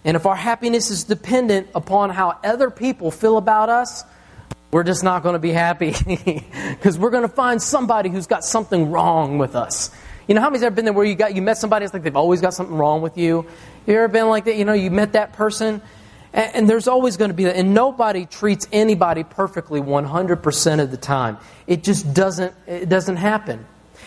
And 0.04 0.16
if 0.16 0.26
our 0.26 0.36
happiness 0.36 0.90
is 0.90 1.04
dependent 1.04 1.68
upon 1.74 2.10
how 2.10 2.38
other 2.42 2.70
people 2.70 3.10
feel 3.10 3.36
about 3.36 3.68
us, 3.68 4.04
we're 4.70 4.82
just 4.82 5.02
not 5.02 5.22
going 5.22 5.32
to 5.32 5.38
be 5.38 5.52
happy 5.52 5.94
because 6.70 6.98
we're 6.98 7.10
going 7.10 7.22
to 7.22 7.34
find 7.34 7.62
somebody 7.62 8.10
who's 8.10 8.26
got 8.26 8.44
something 8.44 8.90
wrong 8.90 9.38
with 9.38 9.56
us. 9.56 9.90
You 10.26 10.34
know, 10.34 10.42
how 10.42 10.50
many's 10.50 10.62
ever 10.62 10.74
been 10.74 10.84
there 10.84 10.92
where 10.92 11.06
you 11.06 11.14
got 11.14 11.34
you 11.34 11.40
met 11.40 11.56
somebody 11.56 11.86
it's 11.86 11.94
like 11.94 12.02
they've 12.02 12.14
always 12.14 12.42
got 12.42 12.52
something 12.52 12.76
wrong 12.76 13.00
with 13.00 13.16
you? 13.16 13.46
You 13.86 13.94
ever 13.94 14.08
been 14.08 14.28
like 14.28 14.44
that? 14.44 14.56
You 14.56 14.66
know, 14.66 14.74
you 14.74 14.90
met 14.90 15.14
that 15.14 15.32
person, 15.32 15.80
and, 16.34 16.54
and 16.54 16.68
there's 16.68 16.86
always 16.86 17.16
going 17.16 17.30
to 17.30 17.34
be 17.34 17.44
that, 17.44 17.56
and 17.56 17.72
nobody 17.72 18.26
treats 18.26 18.68
anybody 18.70 19.24
perfectly 19.24 19.80
100% 19.80 20.80
of 20.80 20.90
the 20.90 20.98
time. 20.98 21.38
It 21.66 21.82
just 21.82 22.12
doesn't. 22.12 22.52
It 22.66 22.90
doesn't 22.90 23.16
happen, 23.16 23.64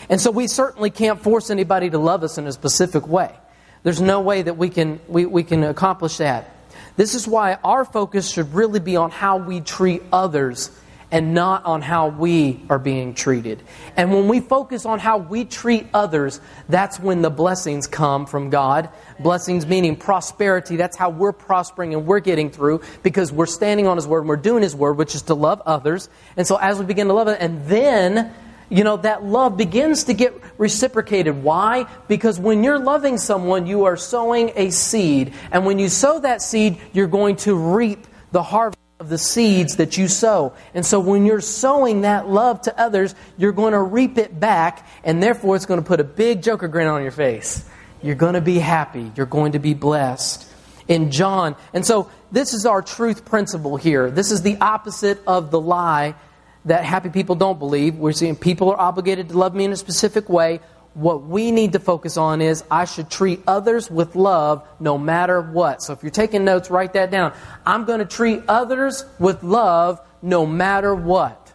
and 0.10 0.22
so 0.22 0.30
we 0.30 0.46
certainly 0.46 0.92
can't 0.92 1.20
force 1.20 1.50
anybody 1.50 1.90
to 1.90 1.98
love 1.98 2.24
us 2.24 2.38
in 2.38 2.46
a 2.46 2.52
specific 2.52 3.08
way. 3.08 3.34
There's 3.82 4.00
no 4.02 4.22
way 4.22 4.44
that 4.44 4.58
we 4.58 4.70
can 4.70 5.00
we, 5.08 5.26
we 5.26 5.42
can 5.42 5.64
accomplish 5.64 6.18
that. 6.18 6.56
This 7.02 7.16
is 7.16 7.28
why 7.28 7.58
our 7.64 7.84
focus 7.84 8.30
should 8.30 8.54
really 8.54 8.80
be 8.80 8.96
on 8.96 9.10
how 9.10 9.38
we 9.38 9.60
treat 9.60 10.04
others 10.14 10.70
and 11.10 11.34
not 11.34 11.66
on 11.66 11.82
how 11.82 12.10
we 12.10 12.62
are 12.70 12.78
being 12.78 13.16
treated. 13.16 13.64
And 13.98 14.14
when 14.14 14.28
we 14.28 14.40
focus 14.40 14.86
on 14.86 15.00
how 15.00 15.18
we 15.18 15.46
treat 15.46 15.88
others, 15.96 16.40
that's 16.70 17.00
when 17.00 17.24
the 17.24 17.32
blessings 17.32 17.88
come 17.88 18.28
from 18.28 18.52
God. 18.52 18.90
Blessings 19.20 19.66
meaning 19.66 19.96
prosperity. 19.96 20.76
That's 20.76 20.96
how 20.96 21.10
we're 21.10 21.32
prospering 21.32 21.96
and 21.96 22.06
we're 22.06 22.20
getting 22.20 22.52
through 22.52 22.82
because 23.02 23.32
we're 23.32 23.48
standing 23.48 23.88
on 23.88 23.98
His 23.98 24.06
Word 24.06 24.20
and 24.20 24.30
we're 24.30 24.36
doing 24.36 24.62
His 24.62 24.76
Word, 24.76 24.94
which 24.94 25.16
is 25.16 25.24
to 25.24 25.34
love 25.34 25.60
others. 25.66 26.08
And 26.38 26.46
so 26.46 26.58
as 26.58 26.78
we 26.78 26.86
begin 26.86 27.08
to 27.08 27.14
love 27.14 27.30
it, 27.30 27.38
and 27.42 27.66
then 27.66 28.32
you 28.72 28.86
know, 28.86 28.98
that 28.98 29.24
love 29.24 29.58
begins 29.58 30.06
to 30.06 30.14
get 30.14 30.34
reciprocated. 30.58 31.44
Why? 31.44 31.88
Because 32.08 32.40
when 32.40 32.64
you're 32.64 32.80
loving 32.80 33.18
someone, 33.18 33.68
you 33.68 33.84
are 33.84 33.98
sowing 33.98 34.54
a 34.56 34.72
seed. 34.72 35.34
And 35.52 35.66
when 35.66 35.78
you 35.78 35.90
sow 35.90 36.20
that 36.22 36.42
seed, 36.42 36.80
you're 36.94 37.08
going 37.08 37.36
to 37.38 37.54
reap 37.54 38.08
the 38.32 38.42
harvest 38.42 38.80
of 39.02 39.10
the 39.10 39.18
seeds 39.18 39.76
that 39.76 39.98
you 39.98 40.08
sow. 40.08 40.54
And 40.74 40.86
so 40.86 41.02
when 41.02 41.26
you're 41.26 41.42
sowing 41.42 42.02
that 42.02 42.30
love 42.30 42.62
to 42.62 42.80
others, 42.80 43.14
you're 43.38 43.52
going 43.52 43.74
to 43.74 43.82
reap 43.82 44.18
it 44.18 44.40
back, 44.40 44.88
and 45.04 45.22
therefore 45.22 45.58
it's 45.58 45.66
going 45.66 45.82
to 45.82 45.86
put 45.86 46.00
a 46.00 46.06
big 46.06 46.42
joker 46.42 46.70
grin 46.70 46.88
on 46.88 47.02
your 47.02 47.12
face. 47.12 47.68
You're 48.02 48.16
going 48.16 48.36
to 48.36 48.42
be 48.42 48.58
happy. 48.58 49.12
You're 49.18 49.26
going 49.26 49.52
to 49.52 49.60
be 49.60 49.74
blessed. 49.74 50.48
In 50.88 51.12
John, 51.12 51.56
and 51.74 51.86
so 51.86 52.10
this 52.32 52.54
is 52.54 52.66
our 52.66 52.82
truth 52.82 53.24
principle 53.24 53.78
here. 53.78 54.12
This 54.12 54.32
is 54.32 54.42
the 54.42 54.58
opposite 54.58 55.22
of 55.26 55.50
the 55.50 55.60
lie 55.60 56.16
that 56.66 56.84
happy 56.84 57.10
people 57.10 57.36
don't 57.36 57.60
believe. 57.60 57.96
We're 57.96 58.12
seeing 58.12 58.36
people 58.36 58.72
are 58.72 58.80
obligated 58.80 59.30
to 59.30 59.38
love 59.38 59.56
me 59.56 59.66
in 59.66 59.72
a 59.72 59.78
specific 59.78 60.30
way. 60.30 60.60
What 60.94 61.24
we 61.24 61.52
need 61.52 61.74
to 61.74 61.80
focus 61.80 62.18
on 62.18 62.42
is 62.42 62.64
I 62.70 62.86
should 62.86 63.10
treat 63.10 63.42
others 63.48 63.90
with 63.90 64.16
love 64.16 64.68
no 64.80 64.98
matter 64.98 65.42
what. 65.42 65.82
So 65.82 65.94
if 65.94 66.04
you're 66.04 66.12
taking 66.12 66.44
notes, 66.44 66.70
write 66.70 66.94
that 66.94 67.12
down. 67.12 67.34
I'm 67.66 67.86
going 67.86 68.00
to 68.00 68.06
treat 68.06 68.44
others 68.48 69.06
with 69.18 69.42
love 69.42 70.02
no 70.22 70.46
matter 70.46 70.94
what. 70.94 71.54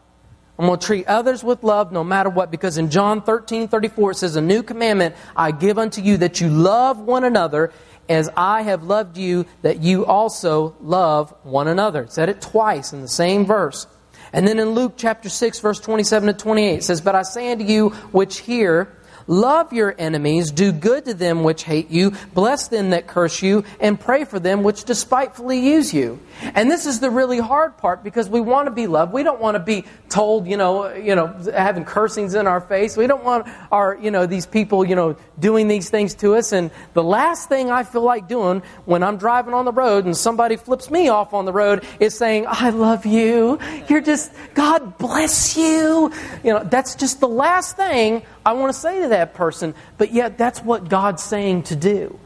I'm 0.58 0.66
going 0.66 0.78
to 0.78 0.86
treat 0.86 1.06
others 1.06 1.44
with 1.44 1.62
love 1.62 1.92
no 1.92 2.02
matter 2.02 2.30
what 2.30 2.50
because 2.50 2.78
in 2.78 2.90
John 2.90 3.20
13 3.20 3.68
34 3.68 4.12
it 4.12 4.14
says, 4.14 4.36
A 4.36 4.40
new 4.40 4.62
commandment 4.62 5.14
I 5.36 5.50
give 5.50 5.78
unto 5.78 6.00
you 6.00 6.16
that 6.18 6.40
you 6.40 6.48
love 6.48 6.98
one 6.98 7.24
another 7.24 7.72
as 8.08 8.30
I 8.36 8.62
have 8.62 8.84
loved 8.84 9.18
you, 9.18 9.46
that 9.62 9.82
you 9.82 10.06
also 10.06 10.76
love 10.80 11.34
one 11.42 11.68
another. 11.68 12.02
It 12.02 12.12
said 12.12 12.28
it 12.28 12.40
twice 12.40 12.92
in 12.92 13.02
the 13.02 13.08
same 13.08 13.44
verse. 13.44 13.86
And 14.32 14.46
then 14.46 14.58
in 14.58 14.70
Luke 14.70 14.94
chapter 14.96 15.28
6, 15.28 15.60
verse 15.60 15.80
27 15.80 16.26
to 16.26 16.32
28, 16.32 16.74
it 16.74 16.84
says, 16.84 17.00
But 17.00 17.14
I 17.14 17.22
say 17.22 17.52
unto 17.52 17.64
you 17.64 17.90
which 18.10 18.38
hear, 18.38 18.88
Love 19.26 19.72
your 19.72 19.94
enemies, 19.98 20.50
do 20.50 20.72
good 20.72 21.04
to 21.06 21.14
them 21.14 21.42
which 21.42 21.64
hate 21.64 21.90
you, 21.90 22.12
bless 22.32 22.68
them 22.68 22.90
that 22.90 23.06
curse 23.06 23.42
you, 23.42 23.64
and 23.80 23.98
pray 23.98 24.24
for 24.24 24.38
them 24.38 24.62
which 24.62 24.84
despitefully 24.84 25.58
use 25.58 25.92
you. 25.92 26.20
And 26.54 26.70
this 26.70 26.86
is 26.86 27.00
the 27.00 27.10
really 27.10 27.38
hard 27.38 27.76
part 27.76 28.04
because 28.04 28.28
we 28.28 28.40
want 28.40 28.66
to 28.66 28.70
be 28.70 28.86
loved. 28.86 29.12
We 29.12 29.22
don't 29.22 29.40
want 29.40 29.56
to 29.56 29.60
be 29.60 29.84
told, 30.08 30.46
you 30.46 30.56
know, 30.56 30.94
you 30.94 31.14
know, 31.14 31.26
having 31.52 31.84
cursings 31.84 32.34
in 32.34 32.46
our 32.46 32.60
face. 32.60 32.96
We 32.96 33.06
don't 33.06 33.24
want 33.24 33.48
our, 33.72 33.96
you 34.00 34.10
know, 34.10 34.26
these 34.26 34.46
people, 34.46 34.84
you 34.84 34.94
know, 34.94 35.16
doing 35.38 35.66
these 35.66 35.90
things 35.90 36.14
to 36.16 36.36
us. 36.36 36.52
And 36.52 36.70
the 36.94 37.02
last 37.02 37.48
thing 37.48 37.70
I 37.70 37.82
feel 37.82 38.02
like 38.02 38.28
doing 38.28 38.62
when 38.84 39.02
I'm 39.02 39.16
driving 39.16 39.54
on 39.54 39.64
the 39.64 39.72
road 39.72 40.04
and 40.04 40.16
somebody 40.16 40.56
flips 40.56 40.90
me 40.90 41.08
off 41.08 41.34
on 41.34 41.44
the 41.46 41.52
road 41.52 41.84
is 41.98 42.16
saying, 42.16 42.46
I 42.48 42.70
love 42.70 43.06
you. 43.06 43.58
You're 43.88 44.00
just, 44.00 44.32
God 44.54 44.98
bless 44.98 45.56
you. 45.56 46.12
You 46.44 46.52
know, 46.52 46.64
that's 46.64 46.94
just 46.94 47.20
the 47.20 47.28
last 47.28 47.76
thing 47.76 48.22
I 48.46 48.52
want 48.52 48.72
to 48.72 48.80
say 48.80 49.02
to 49.02 49.08
that 49.08 49.34
person. 49.34 49.74
But 49.98 50.12
yet 50.12 50.38
that's 50.38 50.60
what 50.60 50.88
God's 50.88 51.22
saying 51.22 51.64
to 51.64 51.76
do. 51.76 52.18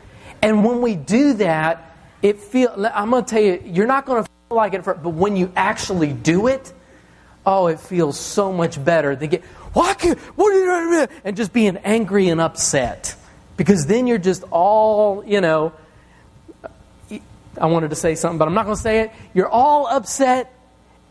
And 0.42 0.64
when 0.64 0.82
we 0.82 0.94
do 0.94 1.32
that, 1.34 1.96
it 2.22 2.38
feel 2.38 2.70
I'm 2.94 3.10
going 3.10 3.24
to 3.24 3.30
tell 3.30 3.42
you, 3.42 3.62
you're 3.64 3.86
not 3.86 4.04
going 4.04 4.22
to 4.22 4.30
feel 4.48 4.56
like 4.56 4.74
it, 4.74 4.84
but 4.84 5.08
when 5.08 5.36
you 5.36 5.50
actually 5.56 6.12
do 6.12 6.46
it, 6.46 6.72
oh, 7.46 7.68
it 7.68 7.80
feels 7.80 8.20
so 8.20 8.52
much 8.52 8.82
better 8.82 9.16
than 9.16 9.30
get 9.30 9.44
why 9.72 9.94
can't, 9.94 10.18
what 10.36 10.52
are 10.52 11.00
you 11.00 11.08
and 11.24 11.36
just 11.36 11.52
being 11.52 11.78
angry 11.78 12.28
and 12.28 12.40
upset 12.40 13.14
because 13.56 13.86
then 13.86 14.06
you're 14.06 14.18
just 14.18 14.44
all 14.50 15.24
you 15.26 15.40
know. 15.40 15.72
I 17.60 17.66
wanted 17.66 17.90
to 17.90 17.96
say 17.96 18.14
something, 18.14 18.38
but 18.38 18.46
I'm 18.46 18.54
not 18.54 18.64
going 18.64 18.76
to 18.76 18.82
say 18.82 19.00
it. 19.00 19.12
You're 19.34 19.48
all 19.48 19.86
upset, 19.86 20.52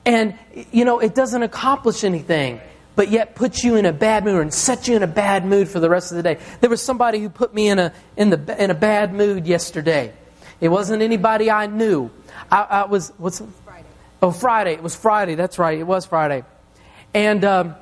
and 0.05 0.37
you 0.71 0.85
know 0.85 0.99
it 0.99 1.15
doesn't 1.15 1.41
accomplish 1.41 2.03
anything 2.03 2.61
but 2.95 3.09
yet 3.09 3.35
puts 3.35 3.63
you 3.63 3.75
in 3.75 3.85
a 3.85 3.93
bad 3.93 4.25
mood 4.25 4.41
and 4.41 4.53
sets 4.53 4.87
you 4.87 4.95
in 4.95 5.03
a 5.03 5.07
bad 5.07 5.45
mood 5.45 5.69
for 5.69 5.79
the 5.79 5.89
rest 5.89 6.11
of 6.11 6.17
the 6.17 6.23
day. 6.23 6.37
There 6.61 6.69
was 6.69 6.81
somebody 6.81 7.19
who 7.19 7.29
put 7.29 7.53
me 7.53 7.69
in 7.69 7.79
a, 7.79 7.93
in 8.17 8.29
the, 8.29 8.63
in 8.63 8.71
a 8.71 8.75
bad 8.75 9.13
mood 9.13 9.47
yesterday. 9.47 10.13
It 10.61 10.67
wasn't 10.67 11.01
anybody 11.01 11.49
I 11.49 11.67
knew. 11.67 12.11
I, 12.51 12.61
I 12.61 12.85
was 12.85 13.13
what's 13.17 13.41
Friday. 13.65 13.85
Oh, 14.21 14.31
Friday. 14.31 14.73
It 14.73 14.83
was 14.83 14.95
Friday. 14.95 15.35
That's 15.35 15.57
right. 15.57 15.79
It 15.79 15.87
was 15.87 16.05
Friday, 16.05 16.43
and 17.13 17.45
um, 17.45 17.75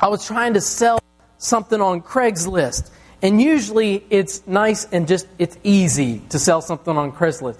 I 0.00 0.08
was 0.08 0.26
trying 0.26 0.54
to 0.54 0.60
sell 0.60 1.00
something 1.38 1.80
on 1.80 2.02
Craigslist. 2.02 2.90
And 3.20 3.42
usually 3.42 4.04
it's 4.10 4.46
nice 4.46 4.86
and 4.92 5.08
just 5.08 5.26
it's 5.38 5.58
easy 5.64 6.20
to 6.28 6.38
sell 6.38 6.62
something 6.62 6.96
on 6.96 7.10
Craigslist. 7.10 7.58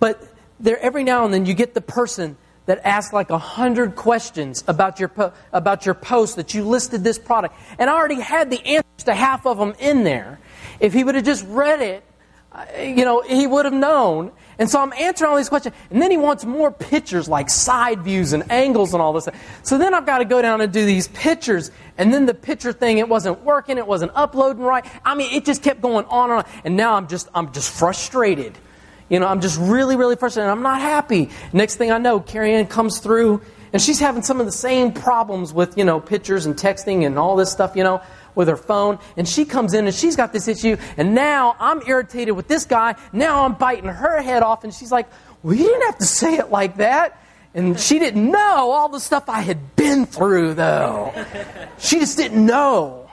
But 0.00 0.22
there 0.58 0.78
every 0.80 1.04
now 1.04 1.24
and 1.24 1.32
then 1.32 1.46
you 1.46 1.54
get 1.54 1.74
the 1.74 1.80
person 1.80 2.36
that 2.66 2.80
asked 2.84 3.12
like 3.12 3.30
a 3.30 3.38
hundred 3.38 3.96
questions 3.96 4.62
about 4.68 5.00
your 5.00 5.08
po- 5.08 5.32
about 5.52 5.86
your 5.86 5.94
post 5.94 6.36
that 6.36 6.54
you 6.54 6.64
listed 6.64 7.02
this 7.02 7.18
product, 7.18 7.54
and 7.78 7.88
I 7.88 7.94
already 7.94 8.20
had 8.20 8.50
the 8.50 8.64
answers 8.66 9.04
to 9.04 9.14
half 9.14 9.46
of 9.46 9.58
them 9.58 9.74
in 9.78 10.04
there. 10.04 10.38
If 10.78 10.92
he 10.92 11.04
would 11.04 11.14
have 11.14 11.24
just 11.24 11.46
read 11.46 11.80
it, 11.80 12.04
you 12.80 13.04
know, 13.04 13.22
he 13.22 13.46
would 13.46 13.64
have 13.64 13.74
known. 13.74 14.32
And 14.58 14.70
so 14.70 14.80
I'm 14.80 14.92
answering 14.94 15.30
all 15.30 15.36
these 15.36 15.50
questions. 15.50 15.74
And 15.90 16.00
then 16.00 16.10
he 16.10 16.16
wants 16.16 16.44
more 16.44 16.70
pictures, 16.70 17.28
like 17.28 17.50
side 17.50 18.02
views 18.02 18.32
and 18.32 18.50
angles 18.50 18.94
and 18.94 19.02
all 19.02 19.12
this. 19.12 19.24
Stuff. 19.24 19.60
So 19.62 19.76
then 19.76 19.92
I've 19.92 20.06
got 20.06 20.18
to 20.18 20.24
go 20.24 20.40
down 20.40 20.62
and 20.62 20.72
do 20.72 20.86
these 20.86 21.08
pictures. 21.08 21.70
And 21.98 22.12
then 22.12 22.24
the 22.24 22.32
picture 22.32 22.72
thing, 22.72 22.96
it 22.98 23.08
wasn't 23.08 23.42
working. 23.42 23.76
It 23.76 23.86
wasn't 23.86 24.12
uploading 24.14 24.62
right. 24.62 24.84
I 25.04 25.14
mean, 25.14 25.32
it 25.34 25.44
just 25.44 25.62
kept 25.62 25.82
going 25.82 26.06
on 26.06 26.30
and 26.30 26.38
on. 26.38 26.44
And 26.64 26.76
now 26.76 26.94
I'm 26.94 27.06
just, 27.06 27.28
I'm 27.34 27.52
just 27.52 27.70
frustrated. 27.70 28.56
You 29.08 29.20
know, 29.20 29.26
I'm 29.26 29.40
just 29.40 29.58
really, 29.60 29.96
really 29.96 30.16
frustrated. 30.16 30.50
I'm 30.50 30.62
not 30.62 30.80
happy. 30.80 31.30
Next 31.52 31.76
thing 31.76 31.90
I 31.90 31.98
know, 31.98 32.20
Carrie 32.20 32.54
Ann 32.54 32.66
comes 32.66 32.98
through 32.98 33.40
and 33.72 33.80
she's 33.82 34.00
having 34.00 34.22
some 34.22 34.40
of 34.40 34.46
the 34.46 34.52
same 34.52 34.92
problems 34.92 35.52
with, 35.52 35.76
you 35.76 35.84
know, 35.84 36.00
pictures 36.00 36.46
and 36.46 36.56
texting 36.56 37.04
and 37.06 37.18
all 37.18 37.36
this 37.36 37.52
stuff, 37.52 37.76
you 37.76 37.84
know 37.84 38.00
with 38.36 38.48
her 38.48 38.56
phone, 38.56 39.00
and 39.16 39.26
she 39.26 39.44
comes 39.44 39.74
in 39.74 39.86
and 39.86 39.94
she's 39.94 40.14
got 40.14 40.32
this 40.32 40.46
issue, 40.46 40.76
and 40.96 41.14
now 41.14 41.56
I'm 41.58 41.82
irritated 41.86 42.36
with 42.36 42.46
this 42.46 42.64
guy. 42.64 42.94
Now 43.12 43.44
I'm 43.44 43.54
biting 43.54 43.88
her 43.88 44.22
head 44.22 44.44
off, 44.44 44.62
and 44.62 44.72
she's 44.72 44.92
like, 44.92 45.08
Well, 45.42 45.54
you 45.54 45.64
didn't 45.64 45.86
have 45.86 45.98
to 45.98 46.04
say 46.04 46.34
it 46.34 46.50
like 46.50 46.76
that. 46.76 47.20
And 47.54 47.80
she 47.80 47.98
didn't 47.98 48.30
know 48.30 48.70
all 48.70 48.90
the 48.90 49.00
stuff 49.00 49.30
I 49.30 49.40
had 49.40 49.76
been 49.76 50.04
through, 50.04 50.54
though. 50.54 51.14
She 51.78 51.98
just 51.98 52.18
didn't 52.18 52.44
know. 52.44 53.05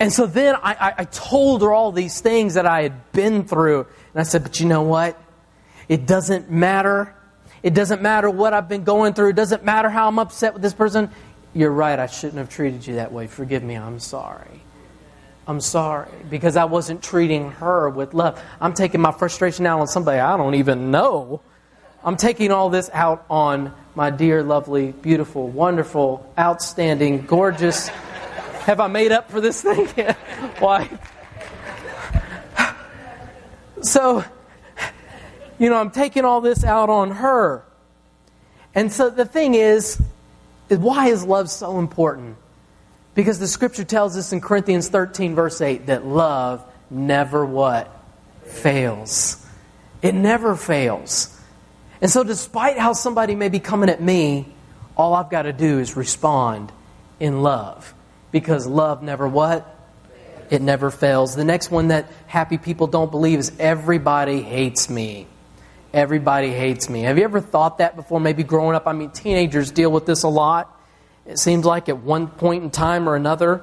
And 0.00 0.12
so 0.12 0.26
then 0.26 0.54
I, 0.56 0.74
I, 0.74 0.94
I 0.98 1.04
told 1.04 1.62
her 1.62 1.72
all 1.72 1.90
these 1.92 2.20
things 2.20 2.54
that 2.54 2.66
I 2.66 2.82
had 2.82 3.12
been 3.12 3.44
through. 3.44 3.80
And 4.14 4.20
I 4.20 4.22
said, 4.22 4.42
But 4.42 4.60
you 4.60 4.66
know 4.66 4.82
what? 4.82 5.20
It 5.88 6.06
doesn't 6.06 6.50
matter. 6.50 7.14
It 7.62 7.74
doesn't 7.74 8.02
matter 8.02 8.30
what 8.30 8.54
I've 8.54 8.68
been 8.68 8.84
going 8.84 9.14
through. 9.14 9.30
It 9.30 9.36
doesn't 9.36 9.64
matter 9.64 9.88
how 9.88 10.06
I'm 10.08 10.18
upset 10.18 10.52
with 10.52 10.62
this 10.62 10.74
person. 10.74 11.10
You're 11.54 11.72
right, 11.72 11.98
I 11.98 12.06
shouldn't 12.06 12.38
have 12.38 12.48
treated 12.48 12.86
you 12.86 12.96
that 12.96 13.10
way. 13.10 13.26
Forgive 13.26 13.62
me, 13.62 13.74
I'm 13.74 13.98
sorry. 13.98 14.62
I'm 15.46 15.60
sorry 15.60 16.10
because 16.28 16.56
I 16.56 16.66
wasn't 16.66 17.02
treating 17.02 17.52
her 17.52 17.88
with 17.88 18.12
love. 18.12 18.40
I'm 18.60 18.74
taking 18.74 19.00
my 19.00 19.12
frustration 19.12 19.66
out 19.66 19.80
on 19.80 19.86
somebody 19.86 20.20
I 20.20 20.36
don't 20.36 20.54
even 20.54 20.90
know. 20.90 21.40
I'm 22.04 22.16
taking 22.16 22.52
all 22.52 22.70
this 22.70 22.90
out 22.92 23.24
on 23.28 23.72
my 23.94 24.10
dear, 24.10 24.42
lovely, 24.42 24.92
beautiful, 24.92 25.48
wonderful, 25.48 26.32
outstanding, 26.38 27.22
gorgeous. 27.22 27.90
Have 28.68 28.80
I 28.80 28.86
made 28.88 29.12
up 29.12 29.30
for 29.30 29.40
this 29.40 29.62
thing? 29.62 29.86
Why? 30.58 30.90
So, 33.80 34.22
you 35.58 35.70
know, 35.70 35.76
I'm 35.76 35.90
taking 35.90 36.26
all 36.26 36.42
this 36.42 36.64
out 36.64 36.90
on 36.90 37.12
her. 37.12 37.64
And 38.74 38.92
so 38.92 39.08
the 39.08 39.24
thing 39.24 39.54
is, 39.54 39.98
why 40.68 41.08
is 41.08 41.24
love 41.24 41.48
so 41.48 41.78
important? 41.78 42.36
Because 43.14 43.38
the 43.38 43.48
scripture 43.48 43.84
tells 43.84 44.18
us 44.18 44.34
in 44.34 44.42
Corinthians 44.42 44.90
13, 44.90 45.34
verse 45.34 45.62
8, 45.62 45.86
that 45.86 46.04
love 46.04 46.62
never 46.90 47.46
what? 47.46 47.90
Fails. 48.44 49.46
It 50.02 50.14
never 50.14 50.54
fails. 50.54 51.40
And 52.02 52.10
so, 52.10 52.22
despite 52.22 52.76
how 52.76 52.92
somebody 52.92 53.34
may 53.34 53.48
be 53.48 53.60
coming 53.60 53.88
at 53.88 54.02
me, 54.02 54.46
all 54.94 55.14
I've 55.14 55.30
got 55.30 55.42
to 55.42 55.54
do 55.54 55.78
is 55.78 55.96
respond 55.96 56.70
in 57.18 57.40
love. 57.42 57.94
Because 58.30 58.66
love 58.66 59.02
never 59.02 59.26
what? 59.26 59.74
It 60.50 60.62
never 60.62 60.90
fails. 60.90 61.36
The 61.36 61.44
next 61.44 61.70
one 61.70 61.88
that 61.88 62.06
happy 62.26 62.58
people 62.58 62.86
don't 62.86 63.10
believe 63.10 63.38
is 63.38 63.52
everybody 63.58 64.42
hates 64.42 64.88
me. 64.88 65.26
Everybody 65.92 66.50
hates 66.50 66.88
me. 66.88 67.02
Have 67.02 67.18
you 67.18 67.24
ever 67.24 67.40
thought 67.40 67.78
that 67.78 67.96
before? 67.96 68.20
Maybe 68.20 68.42
growing 68.42 68.74
up? 68.74 68.86
I 68.86 68.92
mean, 68.92 69.10
teenagers 69.10 69.70
deal 69.70 69.90
with 69.90 70.06
this 70.06 70.22
a 70.22 70.28
lot. 70.28 70.74
It 71.26 71.38
seems 71.38 71.64
like 71.64 71.88
at 71.88 71.98
one 71.98 72.28
point 72.28 72.64
in 72.64 72.70
time 72.70 73.08
or 73.08 73.16
another. 73.16 73.62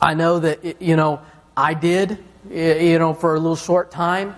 I 0.00 0.14
know 0.14 0.38
that, 0.38 0.80
you 0.82 0.96
know, 0.96 1.20
I 1.56 1.74
did, 1.74 2.18
you 2.50 2.98
know, 2.98 3.14
for 3.14 3.34
a 3.34 3.38
little 3.38 3.56
short 3.56 3.90
time. 3.90 4.36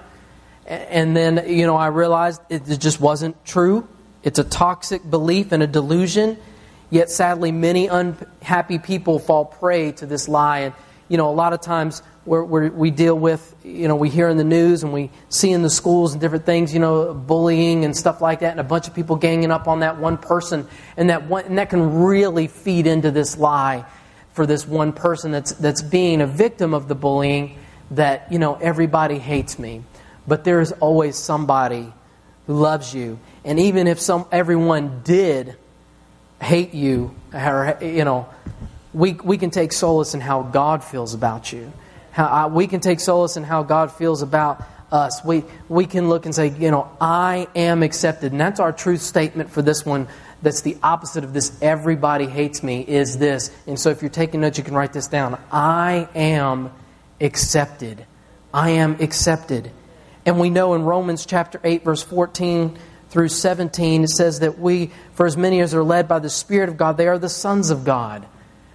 And 0.66 1.16
then, 1.16 1.45
you 1.49 1.66
know, 1.66 1.76
I 1.76 1.88
realized 1.88 2.40
it 2.49 2.64
just 2.78 3.00
wasn't 3.00 3.45
true. 3.45 3.87
It's 4.25 4.40
a 4.40 4.45
toxic 4.45 5.09
belief 5.09 5.52
and 5.52 5.62
a 5.62 5.66
delusion. 5.69 6.38
Yet, 6.90 7.11
sadly, 7.11 7.52
many 7.52 7.88
unhappy 7.88 8.78
people 8.78 9.19
fall 9.19 9.45
prey 9.45 9.93
to 9.93 10.07
this 10.07 10.28
lie. 10.28 10.61
And, 10.61 10.75
you 11.09 11.16
know, 11.16 11.28
a 11.28 11.35
lot 11.35 11.52
of 11.52 11.61
times 11.61 12.02
we're, 12.25 12.45
we're, 12.45 12.71
we 12.71 12.90
deal 12.90 13.19
with, 13.19 13.55
you 13.64 13.88
know, 13.88 13.97
we 13.97 14.09
hear 14.09 14.28
in 14.28 14.37
the 14.37 14.45
news 14.45 14.83
and 14.83 14.93
we 14.93 15.11
see 15.28 15.50
in 15.50 15.62
the 15.62 15.71
schools 15.71 16.12
and 16.12 16.21
different 16.21 16.47
things, 16.47 16.73
you 16.73 16.81
know, 16.81 17.12
bullying 17.12 17.85
and 17.85 17.97
stuff 17.97 18.21
like 18.21 18.40
that, 18.40 18.52
and 18.52 18.61
a 18.61 18.64
bunch 18.64 18.88
of 18.88 18.95
people 18.95 19.16
ganging 19.16 19.50
up 19.50 19.66
on 19.66 19.81
that 19.81 19.99
one 19.99 20.16
person. 20.16 20.66
And 20.97 21.11
that, 21.11 21.26
one, 21.26 21.45
and 21.45 21.59
that 21.59 21.71
can 21.71 22.05
really 22.05 22.47
feed 22.47 22.87
into 22.87 23.11
this 23.11 23.37
lie 23.37 23.85
for 24.33 24.47
this 24.47 24.66
one 24.66 24.93
person 24.93 25.33
that's, 25.33 25.52
that's 25.52 25.83
being 25.83 26.21
a 26.21 26.26
victim 26.26 26.75
of 26.75 26.88
the 26.88 26.95
bullying 26.95 27.59
that, 27.93 28.31
you 28.31 28.38
know, 28.38 28.55
everybody 28.55 29.19
hates 29.19 29.59
me. 29.59 29.83
But 30.26 30.45
there 30.45 30.61
is 30.61 30.73
always 30.73 31.16
somebody 31.16 31.93
who 32.47 32.55
loves 32.55 32.95
you. 32.95 33.19
And 33.45 33.59
even 33.59 33.87
if 33.87 34.00
some, 34.00 34.26
everyone 34.31 35.02
did 35.05 35.57
hate 36.40 36.75
you, 36.75 37.14
or, 37.33 37.78
you 37.81 38.05
know, 38.05 38.28
we, 38.93 39.12
we 39.12 39.38
can 39.38 39.50
take 39.50 39.73
solace 39.73 40.14
in 40.14 40.21
how 40.21 40.43
God 40.43 40.83
feels 40.83 41.14
about 41.14 41.52
you. 41.52 41.73
How 42.12 42.26
I, 42.26 42.47
we 42.47 42.66
can 42.66 42.81
take 42.81 43.00
solace 43.00 43.37
in 43.37 43.45
how 43.45 43.62
God 43.62 43.93
feels 43.93 44.23
about 44.23 44.62
us. 44.90 45.25
We, 45.25 45.45
we 45.69 45.87
can 45.87 46.09
look 46.09 46.25
and 46.25 46.35
say, 46.35 46.49
you 46.49 46.71
know, 46.71 46.90
I 47.00 47.49
am 47.55 47.83
accepted. 47.83 48.33
And 48.33 48.40
that's 48.40 48.61
our 48.61 48.73
truth 48.73 49.02
statement 49.02 49.50
for 49.50 49.62
this 49.62 49.85
one. 49.85 50.09
That's 50.43 50.61
the 50.61 50.76
opposite 50.83 51.25
of 51.25 51.33
this, 51.33 51.57
everybody 51.61 52.26
hates 52.26 52.62
me, 52.62 52.83
is 52.87 53.19
this. 53.19 53.50
And 53.66 53.81
so 53.81 53.90
if 53.90 54.02
you're 54.02 54.11
taking 54.11 54.40
notes, 54.40 54.59
you 54.59 54.64
can 54.64 54.75
write 54.75 54.93
this 54.93 55.09
down. 55.09 55.38
I 55.50 56.09
am 56.14 56.71
accepted. 57.21 58.07
I 58.52 58.71
am 58.71 58.97
accepted. 59.00 59.71
And 60.25 60.38
we 60.38 60.50
know 60.50 60.75
in 60.75 60.83
Romans 60.83 61.25
chapter 61.26 61.61
8, 61.64 61.85
verse 61.85 62.02
14 62.02 62.78
through 63.10 63.28
17, 63.28 64.04
it 64.04 64.10
says 64.10 64.40
that 64.40 64.58
we, 64.58 64.90
for 65.12 65.26
as 65.26 65.36
many 65.36 65.60
as 65.60 65.75
are 65.75 65.84
led 65.84 66.08
by 66.08 66.18
the 66.18 66.30
Spirit 66.30 66.68
of 66.68 66.76
God, 66.76 66.96
they 66.96 67.08
are 67.08 67.18
the 67.18 67.28
sons 67.28 67.70
of 67.70 67.84
God. 67.84 68.26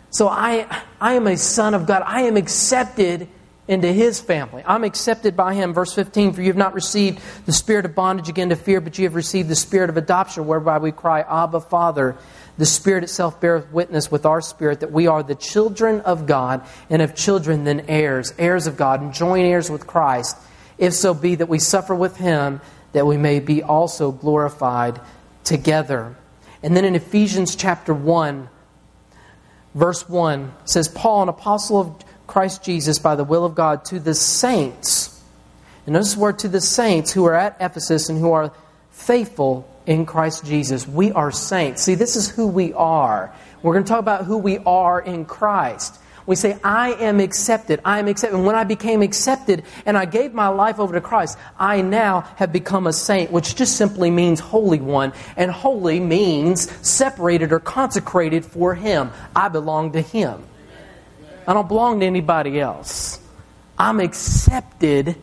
So 0.09 0.27
I, 0.27 0.83
I 1.00 1.13
am 1.13 1.27
a 1.27 1.38
son 1.38 1.73
of 1.73 1.85
God. 1.85 2.03
I 2.05 2.23
am 2.23 2.38
accepted 2.38 3.27
into 3.67 3.91
his 3.91 4.19
family. 4.19 4.63
I'm 4.65 4.83
accepted 4.83 5.38
by 5.38 5.53
him. 5.53 5.73
Verse 5.73 5.93
15, 5.93 6.33
for 6.33 6.41
you 6.41 6.47
have 6.47 6.57
not 6.57 6.73
received 6.73 7.21
the 7.45 7.53
spirit 7.53 7.85
of 7.85 7.95
bondage 7.95 8.27
again 8.27 8.50
to 8.50 8.55
fear, 8.55 8.81
but 8.81 8.97
you 8.97 9.05
have 9.05 9.15
received 9.15 9.47
the 9.47 9.55
spirit 9.55 9.89
of 9.89 9.97
adoption, 9.97 10.47
whereby 10.47 10.79
we 10.79 10.91
cry, 10.91 11.21
Abba, 11.21 11.61
Father. 11.61 12.17
The 12.57 12.65
Spirit 12.65 13.03
itself 13.03 13.39
beareth 13.39 13.71
witness 13.71 14.11
with 14.11 14.25
our 14.25 14.41
spirit 14.41 14.81
that 14.81 14.91
we 14.91 15.07
are 15.07 15.23
the 15.23 15.35
children 15.35 16.01
of 16.01 16.27
God, 16.27 16.63
and 16.89 17.01
of 17.01 17.15
children 17.15 17.63
then 17.63 17.85
heirs, 17.88 18.33
heirs 18.38 18.67
of 18.67 18.75
God, 18.75 19.01
and 19.01 19.13
joint 19.13 19.45
heirs 19.45 19.69
with 19.69 19.88
Christ, 19.88 20.38
if 20.77 20.93
so 20.93 21.13
be 21.13 21.35
that 21.35 21.47
we 21.47 21.59
suffer 21.59 21.95
with 21.95 22.17
him, 22.17 22.59
that 22.93 23.05
we 23.05 23.17
may 23.17 23.39
be 23.39 23.63
also 23.63 24.12
glorified 24.12 25.00
together. 25.43 26.15
And 26.63 26.75
then 26.75 26.86
in 26.86 26.95
Ephesians 26.95 27.55
chapter 27.55 27.93
1, 27.93 28.50
verse 29.74 30.07
1 30.07 30.53
says, 30.65 30.88
Paul, 30.88 31.24
an 31.24 31.29
apostle 31.29 31.79
of 31.79 32.03
Christ 32.27 32.63
Jesus 32.63 33.00
by 33.00 33.15
the 33.15 33.24
will 33.24 33.45
of 33.45 33.55
God, 33.55 33.86
to 33.86 34.00
the 34.00 34.13
saints. 34.13 35.21
And 35.86 35.93
notice 35.93 36.13
the 36.13 36.19
word 36.19 36.39
to 36.39 36.48
the 36.48 36.62
saints 36.62 37.12
who 37.12 37.25
are 37.25 37.36
at 37.36 37.57
Ephesus 37.60 38.10
and 38.10 38.19
who 38.19 38.31
are 38.31 38.51
faithful 38.91 39.67
in 39.86 40.05
Christ 40.05 40.45
Jesus. 40.45 40.88
We 40.88 41.12
are 41.12 41.31
saints. 41.31 41.81
See, 41.81 41.95
this 41.95 42.15
is 42.15 42.29
who 42.29 42.48
we 42.48 42.74
are. 42.74 43.33
We're 43.62 43.74
going 43.74 43.83
to 43.83 43.89
talk 43.89 44.00
about 44.00 44.25
who 44.25 44.38
we 44.38 44.60
are 44.60 45.01
in 45.01 45.25
Christ. 45.25 46.00
We 46.25 46.35
say, 46.35 46.57
I 46.63 46.93
am 46.93 47.19
accepted. 47.19 47.81
I 47.83 47.99
am 47.99 48.07
accepted. 48.07 48.35
And 48.35 48.45
when 48.45 48.55
I 48.55 48.63
became 48.63 49.01
accepted 49.01 49.63
and 49.85 49.97
I 49.97 50.05
gave 50.05 50.33
my 50.33 50.47
life 50.47 50.79
over 50.79 50.93
to 50.93 51.01
Christ, 51.01 51.37
I 51.57 51.81
now 51.81 52.21
have 52.35 52.51
become 52.53 52.87
a 52.87 52.93
saint, 52.93 53.31
which 53.31 53.55
just 53.55 53.75
simply 53.75 54.11
means 54.11 54.39
holy 54.39 54.79
one. 54.79 55.13
And 55.35 55.51
holy 55.51 55.99
means 55.99 56.69
separated 56.87 57.51
or 57.51 57.59
consecrated 57.59 58.45
for 58.45 58.75
Him. 58.75 59.11
I 59.35 59.49
belong 59.49 59.93
to 59.93 60.01
Him. 60.01 60.43
I 61.47 61.53
don't 61.53 61.67
belong 61.67 61.99
to 62.01 62.05
anybody 62.05 62.59
else. 62.59 63.19
I'm 63.77 63.99
accepted 63.99 65.15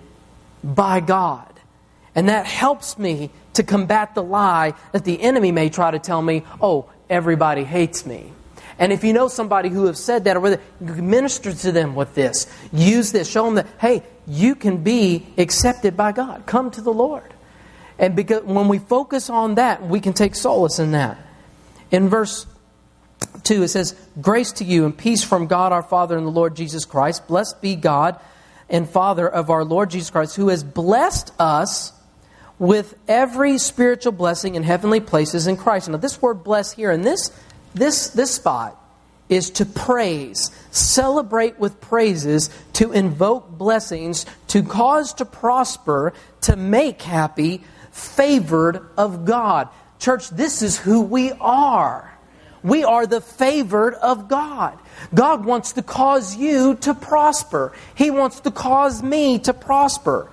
by 0.64 1.00
God. 1.00 1.44
And 2.14 2.28
that 2.28 2.46
helps 2.46 2.98
me 2.98 3.30
to 3.54 3.62
combat 3.62 4.14
the 4.14 4.22
lie 4.22 4.74
that 4.92 5.04
the 5.04 5.20
enemy 5.20 5.52
may 5.52 5.68
try 5.68 5.90
to 5.90 5.98
tell 5.98 6.20
me, 6.20 6.44
oh, 6.60 6.90
everybody 7.08 7.62
hates 7.62 8.04
me. 8.04 8.32
And 8.78 8.92
if 8.92 9.02
you 9.02 9.12
know 9.12 9.28
somebody 9.28 9.68
who 9.68 9.87
has 9.87 10.02
said 10.02 10.25
that, 10.25 10.37
or 10.37 10.40
whether 10.40 10.61
minister 10.80 11.52
to 11.52 11.72
them 11.72 11.94
with 11.94 12.14
this, 12.14 12.46
use 12.72 13.11
this, 13.11 13.29
show 13.29 13.44
them 13.44 13.57
that, 13.57 13.66
hey, 13.81 14.05
you 14.26 14.55
can 14.55 14.85
be 14.85 15.26
accepted 15.37 15.96
by 15.96 16.12
God. 16.12 16.46
Come 16.46 16.70
to 16.72 16.81
the 16.81 16.92
Lord. 16.92 17.35
And 17.98 18.14
because 18.14 18.44
when 18.44 18.68
we 18.68 18.79
focus 18.79 19.29
on 19.29 19.57
that, 19.57 19.87
we 19.87 20.00
can 20.00 20.12
take 20.12 20.37
solace 20.37 20.79
in 20.79 20.92
that. 20.92 21.18
In 21.90 22.09
verse 22.09 22.46
2, 23.42 23.64
it 23.64 23.68
says, 23.68 23.96
Grace 24.20 24.52
to 24.52 24.64
you 24.64 24.85
and 24.85 24.96
peace 24.96 25.24
from 25.24 25.48
God 25.48 25.72
our 25.72 25.83
Father 25.83 26.16
and 26.16 26.26
the 26.26 26.31
Lord 26.31 26.55
Jesus 26.55 26.85
Christ. 26.85 27.26
Blessed 27.26 27.61
be 27.61 27.74
God 27.74 28.20
and 28.68 28.88
Father 28.88 29.29
of 29.29 29.50
our 29.50 29.64
Lord 29.64 29.90
Jesus 29.90 30.11
Christ, 30.11 30.37
who 30.37 30.48
has 30.48 30.62
blessed 30.62 31.33
us 31.40 31.92
with 32.59 32.94
every 33.09 33.59
spiritual 33.59 34.12
blessing 34.12 34.55
in 34.55 34.62
heavenly 34.62 35.00
places 35.00 35.46
in 35.46 35.57
Christ. 35.57 35.88
Now, 35.88 35.96
this 35.96 36.20
word 36.20 36.44
bless 36.44 36.72
here 36.72 36.92
in 36.92 37.02
this 37.02 37.31
this, 37.74 38.09
this 38.11 38.35
spot 38.35 38.76
is 39.28 39.50
to 39.50 39.66
praise, 39.66 40.50
celebrate 40.70 41.59
with 41.59 41.81
praises, 41.81 42.50
to 42.74 42.92
invoke 42.92 43.50
blessings, 43.50 44.24
to 44.48 44.62
cause 44.62 45.14
to 45.14 45.24
prosper, 45.24 46.12
to 46.42 46.57
make 46.57 47.02
happy, 47.02 47.62
favored 47.90 48.81
of 48.96 49.24
God. 49.24 49.68
Church, 49.98 50.28
this 50.31 50.62
is 50.62 50.78
who 50.78 51.02
we 51.02 51.33
are. 51.33 52.14
We 52.62 52.85
are 52.85 53.07
the 53.07 53.20
favored 53.20 53.94
of 53.94 54.28
God. 54.28 54.78
God 55.14 55.44
wants 55.44 55.74
to 55.74 55.83
cause 55.83 56.37
you 56.37 56.74
to 56.76 56.94
prosper. 56.94 57.72
He 57.94 58.11
wants 58.11 58.40
to 58.40 58.50
cause 58.50 59.02
me 59.02 59.38
to 59.40 59.54
prosper. 59.54 60.31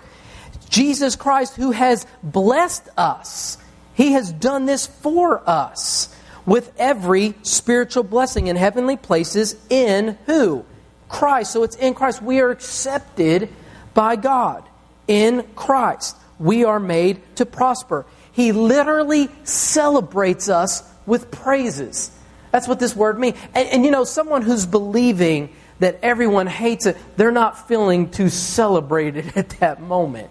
Jesus 0.70 1.16
Christ, 1.16 1.56
who 1.56 1.72
has 1.72 2.08
blessed 2.24 2.90
us, 2.98 3.58
He 3.94 4.14
has 4.14 4.32
done 4.32 4.66
this 4.66 4.88
for 4.88 5.48
us 5.48 6.15
with 6.46 6.72
every 6.78 7.34
spiritual 7.42 8.04
blessing 8.04 8.48
in 8.48 8.56
heavenly 8.56 8.98
places 8.98 9.56
in 9.70 10.18
who? 10.26 10.66
Christ. 11.10 11.54
So 11.54 11.64
it's 11.64 11.76
in 11.76 11.94
Christ. 11.94 12.22
We 12.22 12.40
are 12.40 12.52
accepted 12.52 13.50
by 13.94 14.16
God. 14.16 14.64
In 15.08 15.44
Christ. 15.56 16.16
We 16.40 16.66
are 16.66 16.80
made 16.80 17.22
to 17.38 17.46
prosper. 17.46 18.06
He 18.32 18.52
literally 18.52 19.30
celebrates 19.44 20.50
us 20.50 20.84
with 21.06 21.32
praises. 21.32 22.12
That's 22.52 22.68
what 22.68 22.80
this 22.80 22.96
word 22.96 23.20
means. 23.20 23.38
And, 23.54 23.68
and, 23.70 23.86
you 23.86 23.92
know, 23.92 24.04
someone 24.04 24.42
who's 24.42 24.66
believing 24.66 25.54
that 25.80 26.00
everyone 26.02 26.48
hates 26.48 26.86
it, 26.86 26.98
they're 27.18 27.32
not 27.32 27.68
feeling 27.68 28.10
too 28.10 28.30
celebrated 28.30 29.34
at 29.36 29.50
that 29.62 29.82
moment. 29.82 30.30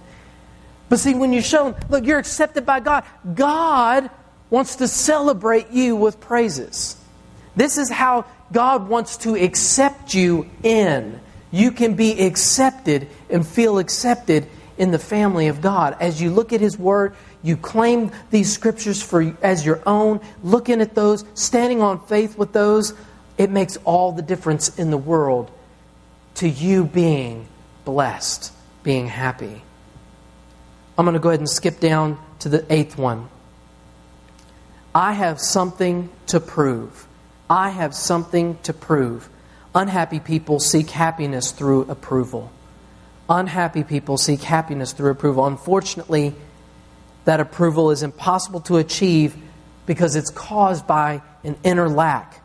But 0.89 1.01
see, 1.01 1.15
when 1.15 1.33
you 1.33 1.41
show 1.41 1.71
them, 1.71 1.83
look, 1.89 2.05
you're 2.05 2.19
accepted 2.19 2.67
by 2.67 2.81
God, 2.81 3.05
God 3.35 4.11
wants 4.55 4.77
to 4.77 4.87
celebrate 4.87 5.73
you 5.73 5.97
with 5.97 6.21
praises. 6.21 6.97
This 7.57 7.77
is 7.77 7.91
how 7.91 8.25
God 8.53 8.89
wants 8.89 9.17
to 9.19 9.35
accept 9.35 10.15
you 10.15 10.49
in. 10.63 11.19
You 11.51 11.73
can 11.73 11.95
be 11.95 12.25
accepted 12.25 13.09
and 13.29 13.45
feel 13.45 13.81
accepted 13.81 14.47
in 14.79 14.93
the 14.93 14.99
family 15.01 15.49
of 15.49 15.61
God. 15.61 15.97
As 15.99 16.23
you 16.23 16.31
look 16.31 16.53
at 16.53 16.61
His 16.61 16.79
Word, 16.79 17.17
you 17.43 17.57
claim 17.57 18.13
these 18.31 18.53
scriptures 18.53 19.03
for 19.03 19.37
as 19.43 19.67
your 19.67 19.83
own, 19.87 20.21
looking 20.45 20.81
at 20.81 20.95
those, 20.95 21.25
standing 21.35 21.83
on 21.83 22.07
faith 22.07 22.39
with 22.39 22.53
those, 22.53 22.95
it 23.37 23.51
makes 23.51 23.77
all 23.79 24.13
the 24.13 24.23
difference 24.23 24.79
in 24.79 24.93
the 24.93 24.97
world 24.97 25.51
to 26.37 26.49
you 26.49 26.85
being 26.85 27.49
blessed, 27.85 28.53
being 28.85 29.09
happy. 29.09 29.65
I'm 30.97 31.05
going 31.05 31.15
to 31.15 31.19
go 31.19 31.31
ahead 31.31 31.41
and 31.41 31.51
skip 31.51 31.81
down 31.81 32.21
to 32.39 32.49
the 32.49 32.65
eighth 32.73 32.97
one. 32.97 33.31
I 34.95 35.13
have 35.13 35.41
something 35.41 36.11
to 36.29 36.39
prove. 36.39 37.07
I 37.51 37.71
have 37.71 37.95
something 37.95 38.59
to 38.63 38.73
prove. 38.73 39.29
Unhappy 39.75 40.21
people 40.21 40.61
seek 40.61 40.91
happiness 40.91 41.51
through 41.51 41.83
approval. 41.91 42.53
Unhappy 43.29 43.83
people 43.83 44.17
seek 44.17 44.43
happiness 44.43 44.93
through 44.93 45.11
approval. 45.11 45.47
Unfortunately, 45.47 46.35
that 47.25 47.41
approval 47.41 47.91
is 47.91 48.03
impossible 48.03 48.61
to 48.61 48.77
achieve 48.77 49.37
because 49.87 50.15
it's 50.15 50.31
caused 50.31 50.87
by 50.87 51.23
an 51.43 51.57
inner 51.65 51.89
lack, 51.89 52.43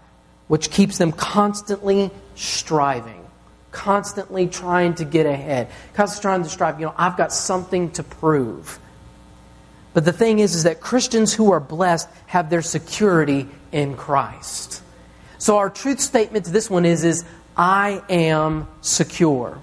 which 0.47 0.71
keeps 0.71 0.97
them 0.97 1.11
constantly 1.11 2.09
striving, 2.35 3.25
constantly 3.71 4.47
trying 4.47 4.95
to 4.95 5.05
get 5.05 5.25
ahead, 5.25 5.69
constantly 5.93 6.23
trying 6.23 6.43
to 6.43 6.49
strive. 6.49 6.79
You 6.79 6.87
know, 6.87 6.95
I've 6.97 7.15
got 7.15 7.31
something 7.31 7.91
to 7.91 8.03
prove. 8.03 8.79
But 9.93 10.05
the 10.05 10.13
thing 10.13 10.39
is, 10.39 10.55
is 10.55 10.63
that 10.63 10.81
Christians 10.81 11.33
who 11.33 11.51
are 11.51 11.59
blessed 11.59 12.07
have 12.27 12.49
their 12.49 12.61
security 12.61 13.47
in 13.71 13.97
Christ. 13.97 14.83
So 15.37 15.57
our 15.57 15.69
truth 15.69 15.99
statement 15.99 16.45
to 16.45 16.51
this 16.51 16.69
one 16.69 16.85
is, 16.85 17.03
is 17.03 17.25
I 17.57 18.01
am 18.09 18.67
secure. 18.81 19.57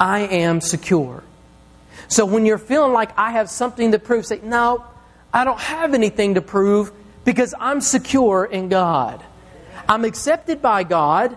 I 0.00 0.20
am 0.20 0.60
secure. 0.60 1.22
So 2.08 2.26
when 2.26 2.44
you're 2.44 2.58
feeling 2.58 2.92
like 2.92 3.16
I 3.16 3.32
have 3.32 3.48
something 3.48 3.92
to 3.92 3.98
prove, 3.98 4.26
say, 4.26 4.40
no, 4.42 4.84
I 5.32 5.44
don't 5.44 5.60
have 5.60 5.94
anything 5.94 6.34
to 6.34 6.42
prove 6.42 6.92
because 7.24 7.54
I'm 7.58 7.80
secure 7.80 8.44
in 8.44 8.68
God. 8.68 9.22
I'm 9.88 10.04
accepted 10.04 10.60
by 10.60 10.82
God, 10.84 11.36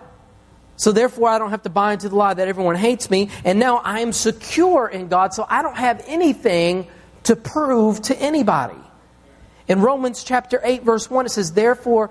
so 0.76 0.92
therefore 0.92 1.28
I 1.28 1.38
don't 1.38 1.50
have 1.50 1.62
to 1.62 1.70
buy 1.70 1.92
into 1.92 2.08
the 2.08 2.16
lie 2.16 2.34
that 2.34 2.48
everyone 2.48 2.76
hates 2.76 3.10
me. 3.10 3.30
And 3.44 3.58
now 3.58 3.78
I 3.78 4.00
am 4.00 4.12
secure 4.12 4.88
in 4.88 5.08
God, 5.08 5.32
so 5.32 5.46
I 5.48 5.62
don't 5.62 5.76
have 5.76 6.02
anything 6.06 6.88
to 7.26 7.36
prove 7.36 8.02
to 8.02 8.16
anybody. 8.20 8.78
In 9.68 9.80
Romans 9.80 10.22
chapter 10.22 10.60
8, 10.62 10.82
verse 10.82 11.10
1, 11.10 11.26
it 11.26 11.30
says, 11.30 11.52
Therefore, 11.52 12.10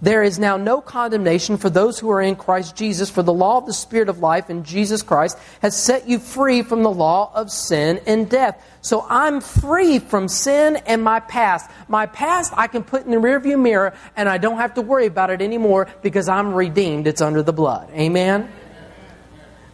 there 0.00 0.22
is 0.22 0.38
now 0.38 0.56
no 0.56 0.80
condemnation 0.80 1.56
for 1.56 1.68
those 1.68 1.98
who 1.98 2.08
are 2.10 2.22
in 2.22 2.36
Christ 2.36 2.76
Jesus, 2.76 3.10
for 3.10 3.22
the 3.22 3.32
law 3.32 3.58
of 3.58 3.66
the 3.66 3.72
Spirit 3.72 4.08
of 4.08 4.20
life 4.20 4.48
in 4.48 4.62
Jesus 4.62 5.02
Christ 5.02 5.36
has 5.60 5.76
set 5.76 6.08
you 6.08 6.18
free 6.18 6.62
from 6.62 6.82
the 6.82 6.90
law 6.90 7.32
of 7.34 7.50
sin 7.50 8.00
and 8.06 8.30
death. 8.30 8.64
So 8.80 9.04
I'm 9.08 9.40
free 9.40 9.98
from 9.98 10.28
sin 10.28 10.76
and 10.86 11.02
my 11.02 11.20
past. 11.20 11.68
My 11.88 12.06
past 12.06 12.54
I 12.56 12.68
can 12.68 12.84
put 12.84 13.04
in 13.04 13.10
the 13.10 13.16
rearview 13.16 13.60
mirror 13.60 13.92
and 14.16 14.28
I 14.28 14.38
don't 14.38 14.58
have 14.58 14.74
to 14.74 14.82
worry 14.82 15.06
about 15.06 15.30
it 15.30 15.42
anymore 15.42 15.88
because 16.00 16.28
I'm 16.28 16.54
redeemed. 16.54 17.08
It's 17.08 17.20
under 17.20 17.42
the 17.42 17.52
blood. 17.52 17.90
Amen? 17.90 18.48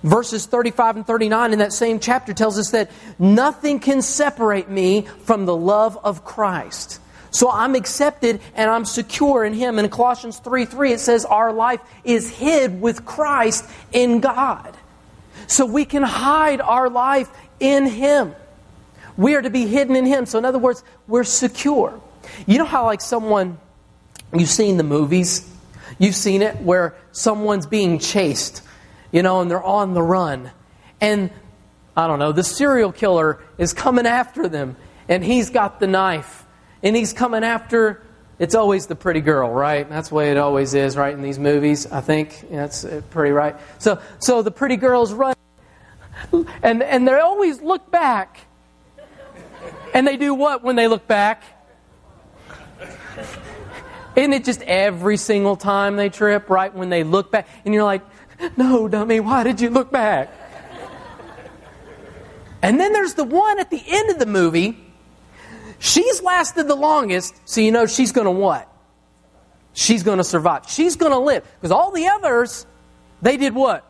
Verses 0.05 0.45
35 0.45 0.97
and 0.99 1.07
39 1.07 1.55
in 1.55 1.59
that 1.61 1.73
same 1.73 1.99
chapter 1.99 2.35
tells 2.35 2.59
us 2.59 2.73
that 2.73 2.91
nothing 3.19 3.81
can 3.81 4.03
separate 4.03 4.69
me 4.69 5.07
from 5.25 5.47
the 5.47 5.57
love 5.57 5.99
of 6.05 6.27
Christ. 6.27 7.01
So 7.31 7.51
I'm 7.51 7.75
accepted 7.75 8.41
and 8.55 8.71
I'm 8.71 8.85
secure 8.85 9.45
in 9.45 9.55
Him. 9.55 9.79
And 9.79 9.87
in 9.87 9.91
Colossians 9.91 10.39
3 10.39 10.67
3, 10.67 10.93
it 10.93 11.01
says, 11.01 11.25
Our 11.25 11.55
life 11.55 11.81
is 12.05 12.29
hid 12.29 12.83
with 12.83 13.07
Christ 13.07 13.65
in 13.93 14.21
God. 14.21 14.77
So 15.47 15.65
we 15.65 15.87
can 15.87 16.03
hide 16.03 16.61
our 16.61 16.91
life 16.91 17.31
in 17.59 17.87
Him. 17.87 18.35
We 19.17 19.35
are 19.37 19.43
to 19.43 19.51
be 19.51 19.67
hidden 19.67 19.97
in 19.97 20.05
Him. 20.05 20.27
So, 20.27 20.39
in 20.39 20.45
other 20.45 20.59
words, 20.59 20.85
we're 21.09 21.25
secure. 21.25 21.99
You 22.47 22.59
know 22.59 22.65
how, 22.67 22.85
like, 22.85 23.01
someone, 23.01 23.59
you've 24.33 24.49
seen 24.49 24.77
the 24.77 24.85
movies, 24.85 25.51
you've 25.99 26.15
seen 26.15 26.43
it 26.43 26.61
where 26.61 26.95
someone's 27.13 27.67
being 27.67 27.99
chased, 27.99 28.63
you 29.15 29.23
know, 29.23 29.41
and 29.41 29.51
they're 29.51 29.63
on 29.63 29.95
the 29.95 30.03
run. 30.03 30.51
And, 31.01 31.31
I 31.97 32.07
don't 32.07 32.19
know, 32.19 32.33
the 32.33 32.43
serial 32.43 32.93
killer 32.93 33.43
is 33.57 33.73
coming 33.73 34.07
after 34.07 34.49
them, 34.49 34.77
and 35.09 35.25
he's 35.25 35.49
got 35.49 35.81
the 35.81 35.87
knife 35.87 36.45
and 36.83 36.95
he's 36.95 37.13
coming 37.13 37.43
after 37.43 38.03
it's 38.39 38.55
always 38.55 38.87
the 38.87 38.97
pretty 38.97 39.21
girl, 39.21 39.51
right? 39.51 39.89
That's 39.89 40.09
the 40.09 40.17
way 40.17 40.33
it 40.33 40.37
always 40.37 40.75
is, 40.75 40.97
right, 40.97 41.15
in 41.15 41.23
these 41.23 41.39
movies, 41.39 41.91
I 41.91 42.01
think. 42.01 42.51
That's 42.51 42.85
pretty 43.11 43.31
right. 43.31 43.57
So, 43.79 44.01
so 44.19 44.43
the 44.43 44.51
pretty 44.51 44.77
girls 44.77 45.13
run, 45.13 45.37
and, 46.63 46.83
and 46.83 47.07
they 47.07 47.15
always 47.15 47.63
look 47.63 47.91
back. 47.93 48.41
And 49.95 50.07
they 50.07 50.17
do 50.17 50.35
what 50.35 50.65
when 50.65 50.75
they 50.75 50.89
look 50.89 51.07
back? 51.07 51.45
Isn't 54.17 54.33
it 54.33 54.45
just 54.45 54.63
every 54.63 55.17
single 55.17 55.55
time 55.55 55.95
they 55.97 56.09
trip, 56.09 56.51
right, 56.51 56.75
when 56.75 56.89
they 56.89 57.05
look 57.05 57.31
back? 57.31 57.49
And 57.65 57.73
you're 57.73 57.85
like, 57.85 58.03
no, 58.57 58.89
dummy, 58.89 59.21
why 59.21 59.45
did 59.45 59.61
you 59.61 59.71
look 59.71 59.91
back? 59.91 60.33
And 62.63 62.81
then 62.81 62.93
there's 62.93 63.15
the 63.15 63.25
one 63.25 63.59
at 63.59 63.71
the 63.71 63.83
end 63.87 64.11
of 64.11 64.19
the 64.19 64.27
movie 64.27 64.85
She's 65.85 66.23
lasted 66.23 66.67
the 66.67 66.75
longest, 66.75 67.35
so 67.45 67.61
you 67.61 67.71
know 67.71 67.85
she's 67.85 68.11
going 68.11 68.25
to 68.25 68.31
what? 68.31 68.67
She's 69.75 70.03
going 70.03 70.17
to 70.17 70.25
survive. 70.25 70.63
She's 70.67 70.97
going 70.97 71.13
to 71.13 71.19
live. 71.19 71.45
Because 71.61 71.73
all 71.73 71.91
the 71.91 72.07
others, 72.07 72.65
they 73.21 73.37
did 73.37 73.55
what? 73.55 73.87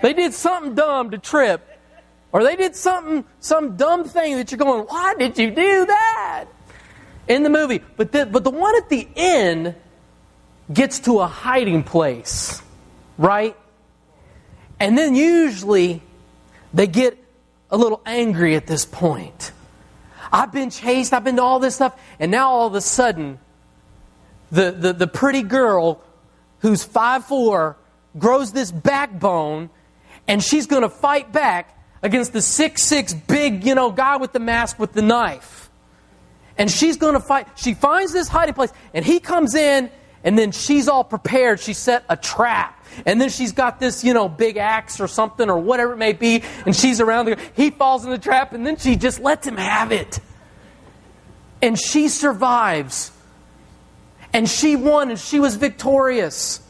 They 0.00 0.14
did 0.14 0.32
something 0.32 0.74
dumb 0.74 1.10
to 1.10 1.18
trip. 1.18 1.68
Or 2.32 2.42
they 2.42 2.56
did 2.56 2.74
something, 2.74 3.26
some 3.40 3.76
dumb 3.76 4.04
thing 4.04 4.36
that 4.38 4.50
you're 4.50 4.58
going, 4.58 4.84
why 4.84 5.14
did 5.18 5.36
you 5.36 5.50
do 5.50 5.84
that? 5.84 6.46
In 7.28 7.42
the 7.42 7.50
movie. 7.50 7.82
But 7.98 8.12
the, 8.12 8.24
but 8.24 8.42
the 8.42 8.50
one 8.50 8.74
at 8.76 8.88
the 8.88 9.06
end 9.14 9.74
gets 10.72 11.00
to 11.00 11.20
a 11.20 11.26
hiding 11.26 11.82
place, 11.82 12.62
right? 13.18 13.56
And 14.80 14.96
then 14.96 15.14
usually 15.14 16.02
they 16.74 16.86
get 16.86 17.18
a 17.70 17.76
little 17.76 18.02
angry 18.04 18.56
at 18.56 18.66
this 18.66 18.84
point. 18.84 19.52
I've 20.32 20.52
been 20.52 20.70
chased, 20.70 21.12
I've 21.12 21.24
been 21.24 21.36
to 21.36 21.42
all 21.42 21.60
this 21.60 21.74
stuff, 21.74 21.98
and 22.18 22.30
now 22.30 22.50
all 22.50 22.66
of 22.66 22.74
a 22.74 22.80
sudden, 22.80 23.38
the, 24.50 24.70
the, 24.70 24.92
the 24.92 25.06
pretty 25.06 25.42
girl 25.42 26.02
who's 26.60 26.84
five 26.84 27.24
four 27.24 27.76
grows 28.18 28.52
this 28.52 28.72
backbone, 28.72 29.70
and 30.26 30.42
she's 30.42 30.66
going 30.66 30.82
to 30.82 30.88
fight 30.88 31.32
back 31.32 31.78
against 32.02 32.32
the 32.32 32.42
six 32.42 32.82
six 32.82 33.14
big, 33.14 33.64
you 33.64 33.74
know, 33.74 33.90
guy 33.90 34.16
with 34.16 34.32
the 34.32 34.40
mask 34.40 34.78
with 34.78 34.92
the 34.92 35.02
knife. 35.02 35.70
And 36.58 36.70
she's 36.70 36.96
going 36.96 37.14
to 37.14 37.20
fight. 37.20 37.46
She 37.56 37.74
finds 37.74 38.12
this 38.12 38.28
hiding 38.28 38.54
place, 38.54 38.72
and 38.92 39.04
he 39.04 39.20
comes 39.20 39.54
in, 39.54 39.90
and 40.24 40.38
then 40.38 40.52
she's 40.52 40.88
all 40.88 41.04
prepared. 41.04 41.60
She 41.60 41.72
set 41.72 42.04
a 42.08 42.16
trap. 42.16 42.81
And 43.06 43.20
then 43.20 43.28
she's 43.28 43.52
got 43.52 43.80
this, 43.80 44.04
you 44.04 44.14
know, 44.14 44.28
big 44.28 44.56
axe 44.56 45.00
or 45.00 45.08
something 45.08 45.48
or 45.48 45.58
whatever 45.58 45.92
it 45.92 45.98
may 45.98 46.12
be, 46.12 46.42
and 46.66 46.74
she's 46.74 47.00
around. 47.00 47.36
He 47.54 47.70
falls 47.70 48.04
in 48.04 48.10
the 48.10 48.18
trap, 48.18 48.52
and 48.52 48.66
then 48.66 48.76
she 48.76 48.96
just 48.96 49.20
lets 49.20 49.46
him 49.46 49.56
have 49.56 49.92
it. 49.92 50.20
And 51.60 51.78
she 51.78 52.08
survives. 52.08 53.12
And 54.32 54.48
she 54.48 54.76
won, 54.76 55.10
and 55.10 55.18
she 55.18 55.40
was 55.40 55.56
victorious. 55.56 56.60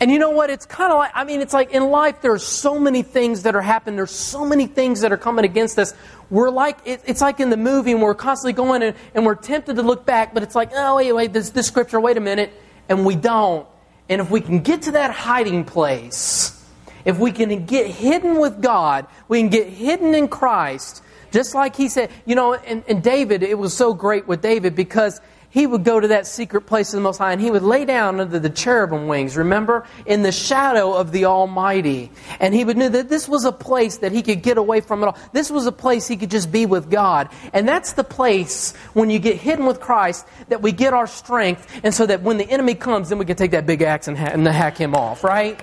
And 0.00 0.10
you 0.10 0.18
know 0.18 0.30
what? 0.30 0.48
It's 0.48 0.64
kind 0.64 0.90
of 0.90 0.98
like, 0.98 1.10
I 1.14 1.24
mean, 1.24 1.42
it's 1.42 1.52
like 1.52 1.72
in 1.72 1.90
life, 1.90 2.22
there 2.22 2.32
are 2.32 2.38
so 2.38 2.78
many 2.78 3.02
things 3.02 3.42
that 3.42 3.54
are 3.54 3.60
happening. 3.60 3.96
There's 3.96 4.10
so 4.10 4.46
many 4.46 4.66
things 4.66 5.02
that 5.02 5.12
are 5.12 5.18
coming 5.18 5.44
against 5.44 5.78
us. 5.78 5.92
We're 6.30 6.48
like, 6.48 6.78
it, 6.86 7.02
it's 7.06 7.20
like 7.20 7.38
in 7.38 7.50
the 7.50 7.58
movie, 7.58 7.92
and 7.92 8.00
we're 8.00 8.14
constantly 8.14 8.54
going 8.54 8.82
and, 8.82 8.96
and 9.14 9.26
we're 9.26 9.34
tempted 9.34 9.76
to 9.76 9.82
look 9.82 10.06
back, 10.06 10.32
but 10.32 10.42
it's 10.42 10.54
like, 10.54 10.70
oh, 10.74 10.96
wait, 10.96 11.12
wait, 11.12 11.32
this, 11.34 11.50
this 11.50 11.66
scripture, 11.66 12.00
wait 12.00 12.16
a 12.16 12.20
minute. 12.20 12.50
And 12.88 13.04
we 13.04 13.14
don't. 13.14 13.66
And 14.10 14.20
if 14.20 14.28
we 14.28 14.40
can 14.40 14.58
get 14.58 14.82
to 14.82 14.90
that 14.92 15.12
hiding 15.12 15.64
place, 15.64 16.60
if 17.04 17.18
we 17.18 17.30
can 17.30 17.64
get 17.64 17.86
hidden 17.86 18.40
with 18.40 18.60
God, 18.60 19.06
we 19.28 19.40
can 19.40 19.48
get 19.48 19.68
hidden 19.68 20.16
in 20.16 20.26
Christ, 20.26 21.02
just 21.30 21.54
like 21.54 21.76
he 21.76 21.88
said, 21.88 22.10
you 22.26 22.34
know, 22.34 22.54
and, 22.54 22.82
and 22.88 23.04
David, 23.04 23.44
it 23.44 23.56
was 23.56 23.72
so 23.72 23.94
great 23.94 24.26
with 24.26 24.42
David 24.42 24.74
because 24.74 25.20
he 25.50 25.66
would 25.66 25.82
go 25.82 25.98
to 25.98 26.08
that 26.08 26.28
secret 26.28 26.62
place 26.62 26.92
of 26.92 26.98
the 26.98 27.02
Most 27.02 27.18
High 27.18 27.32
and 27.32 27.40
he 27.40 27.50
would 27.50 27.64
lay 27.64 27.84
down 27.84 28.20
under 28.20 28.38
the 28.38 28.48
cherubim 28.48 29.08
wings, 29.08 29.36
remember? 29.36 29.84
In 30.06 30.22
the 30.22 30.30
shadow 30.30 30.94
of 30.94 31.10
the 31.10 31.24
Almighty. 31.24 32.12
And 32.38 32.54
he 32.54 32.64
would 32.64 32.76
know 32.76 32.88
that 32.88 33.08
this 33.08 33.28
was 33.28 33.44
a 33.44 33.50
place 33.50 33.98
that 33.98 34.12
he 34.12 34.22
could 34.22 34.42
get 34.42 34.58
away 34.58 34.80
from 34.80 35.02
it 35.02 35.06
all. 35.06 35.18
This 35.32 35.50
was 35.50 35.66
a 35.66 35.72
place 35.72 36.06
he 36.06 36.16
could 36.16 36.30
just 36.30 36.52
be 36.52 36.66
with 36.66 36.88
God. 36.88 37.30
And 37.52 37.66
that's 37.66 37.94
the 37.94 38.04
place 38.04 38.76
when 38.92 39.10
you 39.10 39.18
get 39.18 39.36
hidden 39.36 39.66
with 39.66 39.80
Christ 39.80 40.24
that 40.48 40.62
we 40.62 40.70
get 40.70 40.94
our 40.94 41.08
strength 41.08 41.66
and 41.82 41.92
so 41.92 42.06
that 42.06 42.22
when 42.22 42.36
the 42.38 42.48
enemy 42.48 42.76
comes, 42.76 43.08
then 43.08 43.18
we 43.18 43.24
can 43.24 43.36
take 43.36 43.50
that 43.50 43.66
big 43.66 43.82
axe 43.82 44.06
and, 44.06 44.16
ha- 44.16 44.30
and 44.32 44.46
hack 44.46 44.78
him 44.78 44.94
off, 44.94 45.24
right? 45.24 45.60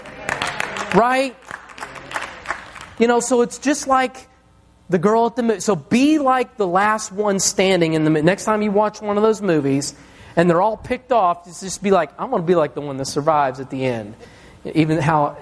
Right? 0.93 1.34
You 3.00 3.08
know, 3.08 3.21
so 3.21 3.41
it's 3.41 3.58
just 3.58 3.88
like 3.88 4.28
the 4.89 4.97
girl 4.97 5.26
at 5.26 5.36
the 5.36 5.43
movie. 5.43 5.60
So 5.60 5.76
be 5.76 6.19
like 6.19 6.58
the 6.58 6.67
last 6.67 7.12
one 7.12 7.39
standing 7.39 7.93
in 7.93 8.04
the 8.04 8.10
next 8.10 8.45
time 8.45 8.62
you 8.62 8.71
watch 8.71 9.02
one 9.02 9.17
of 9.17 9.23
those 9.23 9.41
movies 9.41 9.93
and 10.36 10.50
they're 10.50 10.62
all 10.62 10.78
picked 10.78 11.12
off, 11.12 11.45
just 11.45 11.82
be 11.82 11.91
like, 11.91 12.12
I'm 12.19 12.30
going 12.30 12.41
to 12.41 12.47
be 12.47 12.56
like 12.56 12.76
the 12.76 12.82
one 12.82 12.97
that 12.97 13.06
survives 13.06 13.60
at 13.60 13.69
the 13.69 13.84
end. 13.84 14.15
Even 14.63 15.00
how 15.00 15.38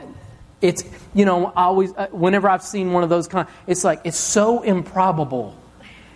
it's, 0.62 0.84
you 1.14 1.26
know, 1.26 1.52
always, 1.56 1.94
uh, 1.94 2.08
whenever 2.12 2.50
I've 2.50 2.64
seen 2.64 2.94
one 2.94 3.04
of 3.04 3.10
those 3.10 3.28
kind, 3.28 3.48
it's 3.68 3.84
like, 3.84 4.02
it's 4.06 4.18
so 4.18 4.62
improbable. 4.62 5.56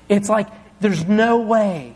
It's 0.07 0.29
like, 0.29 0.47
there's 0.79 1.05
no 1.05 1.41
way. 1.41 1.95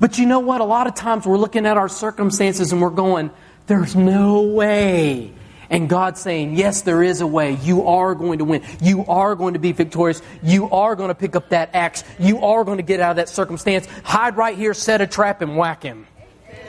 But 0.00 0.18
you 0.18 0.26
know 0.26 0.40
what? 0.40 0.60
A 0.60 0.64
lot 0.64 0.86
of 0.86 0.94
times 0.94 1.26
we're 1.26 1.38
looking 1.38 1.66
at 1.66 1.76
our 1.76 1.88
circumstances 1.88 2.72
and 2.72 2.80
we're 2.80 2.90
going, 2.90 3.30
there's 3.66 3.94
no 3.94 4.42
way. 4.42 5.32
And 5.72 5.88
God 5.88 6.18
saying, 6.18 6.54
Yes, 6.54 6.82
there 6.82 7.02
is 7.02 7.22
a 7.22 7.26
way. 7.26 7.54
You 7.54 7.88
are 7.88 8.14
going 8.14 8.38
to 8.38 8.44
win. 8.44 8.62
You 8.82 9.06
are 9.06 9.34
going 9.34 9.54
to 9.54 9.58
be 9.58 9.72
victorious. 9.72 10.20
You 10.42 10.68
are 10.68 10.94
going 10.94 11.08
to 11.08 11.14
pick 11.14 11.34
up 11.34 11.48
that 11.48 11.70
axe. 11.74 12.04
You 12.18 12.44
are 12.44 12.62
going 12.62 12.76
to 12.76 12.82
get 12.82 13.00
out 13.00 13.12
of 13.12 13.16
that 13.16 13.30
circumstance. 13.30 13.88
Hide 14.04 14.36
right 14.36 14.56
here, 14.56 14.74
set 14.74 15.00
a 15.00 15.06
trap, 15.06 15.40
and 15.40 15.56
whack 15.56 15.82
him. 15.82 16.06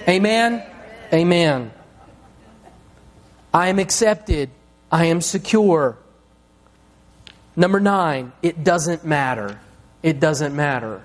Amen? 0.08 0.66
Amen. 1.12 1.74
I 3.54 3.68
am 3.68 3.78
accepted. 3.78 4.50
I 4.90 5.06
am 5.06 5.20
secure. 5.20 5.98
Number 7.58 7.82
nine, 7.82 8.32
it 8.42 8.64
doesn't 8.64 9.04
matter. 9.04 9.60
It 10.02 10.22
doesn't 10.22 10.56
matter. 10.56 11.04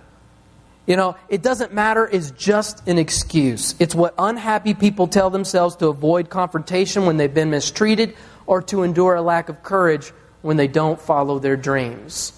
You 0.88 0.96
know, 0.96 1.16
it 1.28 1.42
doesn't 1.42 1.74
matter 1.74 2.06
is 2.06 2.30
just 2.30 2.88
an 2.88 2.96
excuse. 2.96 3.74
It's 3.78 3.94
what 3.94 4.14
unhappy 4.18 4.72
people 4.72 5.06
tell 5.06 5.28
themselves 5.28 5.76
to 5.76 5.88
avoid 5.88 6.30
confrontation 6.30 7.04
when 7.04 7.18
they've 7.18 7.32
been 7.32 7.50
mistreated 7.50 8.16
or 8.46 8.62
to 8.62 8.82
endure 8.82 9.14
a 9.14 9.20
lack 9.20 9.50
of 9.50 9.62
courage 9.62 10.10
when 10.40 10.56
they 10.56 10.66
don't 10.66 10.98
follow 10.98 11.38
their 11.38 11.58
dreams. 11.58 12.32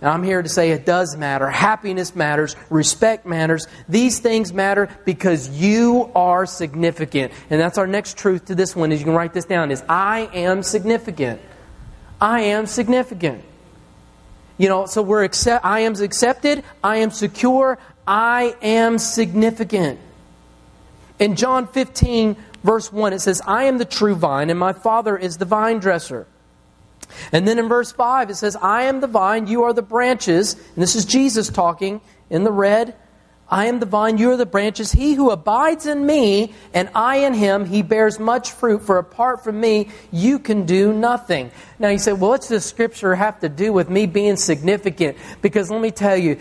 And 0.00 0.08
I'm 0.08 0.22
here 0.22 0.40
to 0.40 0.48
say 0.48 0.70
it 0.70 0.86
does 0.86 1.16
matter. 1.16 1.50
Happiness 1.50 2.14
matters. 2.14 2.54
Respect 2.70 3.26
matters. 3.26 3.66
These 3.88 4.20
things 4.20 4.52
matter 4.52 4.88
because 5.04 5.48
you 5.48 6.12
are 6.14 6.46
significant. 6.46 7.32
And 7.50 7.60
that's 7.60 7.78
our 7.78 7.88
next 7.88 8.16
truth 8.16 8.44
to 8.44 8.54
this 8.54 8.76
one 8.76 8.92
is 8.92 9.00
you 9.00 9.06
can 9.06 9.14
write 9.14 9.32
this 9.32 9.44
down 9.44 9.72
is 9.72 9.82
I 9.88 10.30
am 10.34 10.62
significant. 10.62 11.40
I 12.20 12.42
am 12.42 12.66
significant. 12.66 13.42
You 14.58 14.68
know, 14.68 14.86
so 14.86 15.02
we're 15.02 15.24
accept, 15.24 15.64
I 15.64 15.80
am 15.80 15.94
accepted, 15.94 16.64
I 16.82 16.98
am 16.98 17.10
secure, 17.10 17.78
I 18.06 18.56
am 18.60 18.98
significant. 18.98 20.00
In 21.18 21.36
John 21.36 21.66
15, 21.66 22.36
verse 22.64 22.92
1, 22.92 23.12
it 23.12 23.20
says, 23.20 23.40
I 23.46 23.64
am 23.64 23.78
the 23.78 23.84
true 23.84 24.14
vine, 24.14 24.50
and 24.50 24.58
my 24.58 24.72
Father 24.72 25.16
is 25.16 25.38
the 25.38 25.44
vine 25.44 25.78
dresser. 25.78 26.26
And 27.32 27.46
then 27.46 27.58
in 27.58 27.68
verse 27.68 27.92
5, 27.92 28.30
it 28.30 28.34
says, 28.34 28.56
I 28.56 28.82
am 28.84 29.00
the 29.00 29.06
vine, 29.06 29.46
you 29.46 29.62
are 29.62 29.72
the 29.72 29.82
branches. 29.82 30.54
And 30.54 30.76
this 30.76 30.94
is 30.94 31.04
Jesus 31.04 31.48
talking 31.48 32.00
in 32.28 32.44
the 32.44 32.52
red. 32.52 32.94
I 33.50 33.66
am 33.66 33.80
the 33.80 33.86
vine, 33.86 34.18
you 34.18 34.30
are 34.30 34.36
the 34.36 34.46
branches. 34.46 34.92
He 34.92 35.14
who 35.14 35.30
abides 35.30 35.86
in 35.86 36.04
me, 36.04 36.52
and 36.74 36.90
I 36.94 37.18
in 37.18 37.32
him, 37.32 37.64
he 37.64 37.82
bears 37.82 38.18
much 38.18 38.52
fruit, 38.52 38.82
for 38.82 38.98
apart 38.98 39.42
from 39.42 39.58
me, 39.58 39.88
you 40.12 40.38
can 40.38 40.66
do 40.66 40.92
nothing. 40.92 41.50
Now 41.78 41.88
you 41.88 41.98
say, 41.98 42.12
well, 42.12 42.30
what's 42.30 42.48
this 42.48 42.66
scripture 42.66 43.14
have 43.14 43.40
to 43.40 43.48
do 43.48 43.72
with 43.72 43.88
me 43.88 44.06
being 44.06 44.36
significant? 44.36 45.16
Because 45.40 45.70
let 45.70 45.80
me 45.80 45.90
tell 45.90 46.16
you, 46.16 46.38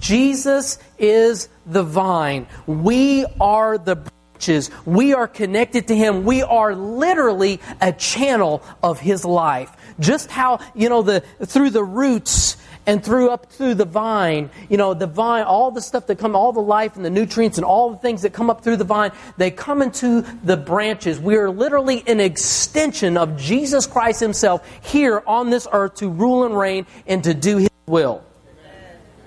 Jesus 0.00 0.78
is 0.98 1.48
the 1.64 1.84
vine. 1.84 2.46
We 2.66 3.24
are 3.40 3.78
the 3.78 3.96
branches. 4.38 4.70
We 4.84 5.14
are 5.14 5.28
connected 5.28 5.88
to 5.88 5.96
him. 5.96 6.24
We 6.24 6.42
are 6.42 6.74
literally 6.74 7.60
a 7.80 7.92
channel 7.92 8.62
of 8.82 8.98
his 8.98 9.24
life. 9.24 9.70
Just 10.00 10.30
how, 10.30 10.58
you 10.74 10.88
know, 10.88 11.02
the, 11.02 11.20
through 11.44 11.70
the 11.70 11.84
roots 11.84 12.56
and 12.88 13.04
through 13.04 13.28
up 13.28 13.52
through 13.52 13.74
the 13.74 13.84
vine, 13.84 14.48
you 14.70 14.78
know, 14.78 14.94
the 14.94 15.06
vine, 15.06 15.44
all 15.44 15.70
the 15.70 15.82
stuff 15.82 16.06
that 16.06 16.18
come, 16.18 16.34
all 16.34 16.54
the 16.54 16.60
life 16.60 16.96
and 16.96 17.04
the 17.04 17.10
nutrients 17.10 17.58
and 17.58 17.64
all 17.64 17.90
the 17.90 17.98
things 17.98 18.22
that 18.22 18.32
come 18.32 18.48
up 18.48 18.64
through 18.64 18.78
the 18.78 18.84
vine, 18.84 19.12
they 19.36 19.50
come 19.50 19.82
into 19.82 20.22
the 20.42 20.56
branches. 20.56 21.20
We 21.20 21.36
are 21.36 21.50
literally 21.50 22.02
an 22.06 22.18
extension 22.18 23.18
of 23.18 23.36
Jesus 23.36 23.86
Christ 23.86 24.20
Himself 24.20 24.66
here 24.80 25.22
on 25.26 25.50
this 25.50 25.68
earth 25.70 25.96
to 25.96 26.08
rule 26.08 26.44
and 26.44 26.56
reign 26.56 26.86
and 27.06 27.22
to 27.24 27.34
do 27.34 27.58
His 27.58 27.68
will. 27.84 28.24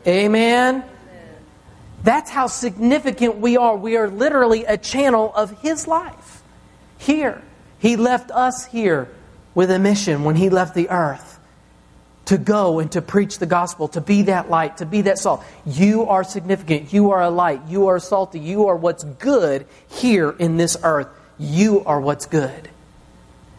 Amen. 0.08 0.82
Amen. 0.82 0.84
That's 2.04 2.32
how 2.32 2.48
significant 2.48 3.38
we 3.38 3.58
are. 3.58 3.78
We 3.78 3.96
are 3.96 4.10
literally 4.10 4.66
a 4.66 4.76
channel 4.76 5.32
of 5.36 5.62
His 5.62 5.88
life 5.88 6.42
here. 6.98 7.44
He 7.78 7.96
left 7.96 8.32
us 8.32 8.66
here 8.66 9.08
with 9.54 9.70
a 9.70 9.78
mission 9.78 10.24
when 10.24 10.36
He 10.36 10.50
left 10.50 10.74
the 10.74 10.90
earth 10.90 11.31
to 12.26 12.38
go 12.38 12.80
and 12.80 12.92
to 12.92 13.02
preach 13.02 13.40
the 13.40 13.46
gospel, 13.46 13.88
to 13.90 14.02
be 14.02 14.24
that 14.24 14.50
light, 14.50 14.78
to 14.78 14.86
be 14.86 15.02
that 15.04 15.18
salt. 15.18 15.44
You 15.66 16.06
are 16.08 16.24
significant. 16.24 16.94
You 16.94 17.12
are 17.12 17.22
a 17.22 17.30
light. 17.30 17.62
You 17.68 17.88
are 17.88 18.00
salty. 18.00 18.40
You 18.40 18.68
are 18.68 18.76
what's 18.76 19.04
good 19.04 19.66
here 19.88 20.32
in 20.32 20.58
this 20.58 20.78
earth. 20.84 21.08
You 21.38 21.84
are 21.86 22.00
what's 22.00 22.28
good. 22.28 22.70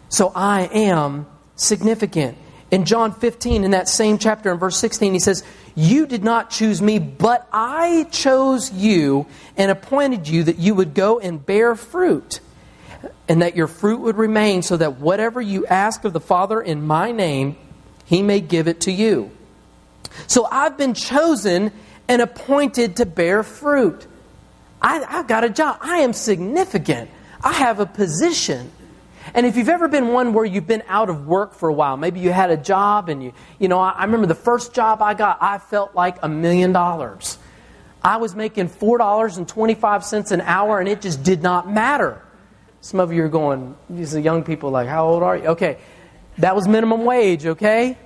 So 0.08 0.30
I 0.34 0.62
am 0.72 1.26
significant. 1.56 2.38
In 2.70 2.86
John 2.86 3.12
15, 3.12 3.64
in 3.64 3.72
that 3.72 3.88
same 3.88 4.16
chapter, 4.16 4.50
in 4.50 4.58
verse 4.58 4.78
16, 4.78 5.12
he 5.12 5.18
says, 5.18 5.44
You 5.74 6.06
did 6.06 6.24
not 6.24 6.48
choose 6.48 6.80
me, 6.80 6.98
but 6.98 7.46
I 7.52 8.04
chose 8.10 8.72
you 8.72 9.26
and 9.58 9.70
appointed 9.70 10.26
you 10.26 10.44
that 10.44 10.58
you 10.58 10.74
would 10.74 10.94
go 10.94 11.18
and 11.18 11.44
bear 11.44 11.74
fruit, 11.74 12.40
and 13.28 13.42
that 13.42 13.56
your 13.56 13.66
fruit 13.66 14.00
would 14.00 14.16
remain, 14.16 14.62
so 14.62 14.78
that 14.78 14.98
whatever 14.98 15.40
you 15.40 15.66
ask 15.66 16.04
of 16.04 16.14
the 16.14 16.20
Father 16.20 16.62
in 16.62 16.86
my 16.86 17.12
name, 17.12 17.56
he 18.12 18.20
may 18.22 18.40
give 18.40 18.68
it 18.68 18.82
to 18.82 18.92
you. 18.92 19.30
So 20.26 20.44
I've 20.44 20.76
been 20.76 20.92
chosen 20.92 21.72
and 22.06 22.20
appointed 22.20 22.96
to 22.96 23.06
bear 23.06 23.42
fruit. 23.42 24.06
I, 24.82 24.98
have 24.98 25.26
got 25.26 25.44
a 25.44 25.48
job. 25.48 25.78
I 25.80 26.00
am 26.00 26.12
significant. 26.12 27.08
I 27.42 27.54
have 27.54 27.80
a 27.80 27.86
position. 27.86 28.70
And 29.32 29.46
if 29.46 29.56
you've 29.56 29.70
ever 29.70 29.88
been 29.88 30.08
one 30.08 30.34
where 30.34 30.44
you've 30.44 30.66
been 30.66 30.82
out 30.88 31.08
of 31.08 31.26
work 31.26 31.54
for 31.54 31.70
a 31.70 31.72
while, 31.72 31.96
maybe 31.96 32.20
you 32.20 32.30
had 32.32 32.50
a 32.50 32.56
job 32.58 33.08
and 33.08 33.24
you, 33.24 33.32
you 33.58 33.68
know, 33.68 33.80
I, 33.80 33.92
I 33.92 34.04
remember 34.04 34.26
the 34.26 34.34
first 34.34 34.74
job 34.74 35.00
I 35.00 35.14
got, 35.14 35.38
I 35.40 35.56
felt 35.56 35.94
like 35.94 36.18
a 36.22 36.28
million 36.28 36.70
dollars. 36.70 37.38
I 38.04 38.18
was 38.18 38.34
making 38.34 38.68
$4.25 38.68 40.32
an 40.32 40.40
hour 40.42 40.80
and 40.80 40.86
it 40.86 41.00
just 41.00 41.22
did 41.22 41.42
not 41.42 41.70
matter. 41.70 42.20
Some 42.82 43.00
of 43.00 43.10
you 43.10 43.24
are 43.24 43.30
going, 43.30 43.74
these 43.88 44.14
are 44.14 44.20
young 44.20 44.44
people 44.44 44.70
like, 44.70 44.86
how 44.86 45.06
old 45.06 45.22
are 45.22 45.38
you? 45.38 45.46
Okay, 45.46 45.78
that 46.38 46.56
was 46.56 46.66
minimum 46.66 47.04
wage, 47.04 47.46
okay? 47.46 47.98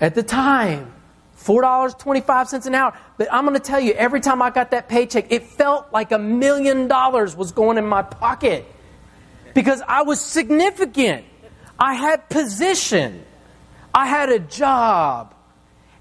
At 0.00 0.14
the 0.14 0.22
time. 0.22 0.92
$4.25 1.38 2.66
an 2.66 2.74
hour. 2.74 2.98
But 3.18 3.32
I'm 3.32 3.44
going 3.44 3.56
to 3.56 3.62
tell 3.62 3.78
you, 3.78 3.92
every 3.92 4.20
time 4.20 4.42
I 4.42 4.50
got 4.50 4.72
that 4.72 4.88
paycheck, 4.88 5.30
it 5.30 5.44
felt 5.44 5.92
like 5.92 6.10
a 6.10 6.18
million 6.18 6.88
dollars 6.88 7.36
was 7.36 7.52
going 7.52 7.78
in 7.78 7.86
my 7.86 8.02
pocket. 8.02 8.66
Because 9.54 9.80
I 9.86 10.02
was 10.02 10.20
significant. 10.20 11.24
I 11.78 11.94
had 11.94 12.28
position. 12.28 13.24
I 13.94 14.06
had 14.06 14.30
a 14.30 14.38
job. 14.38 15.34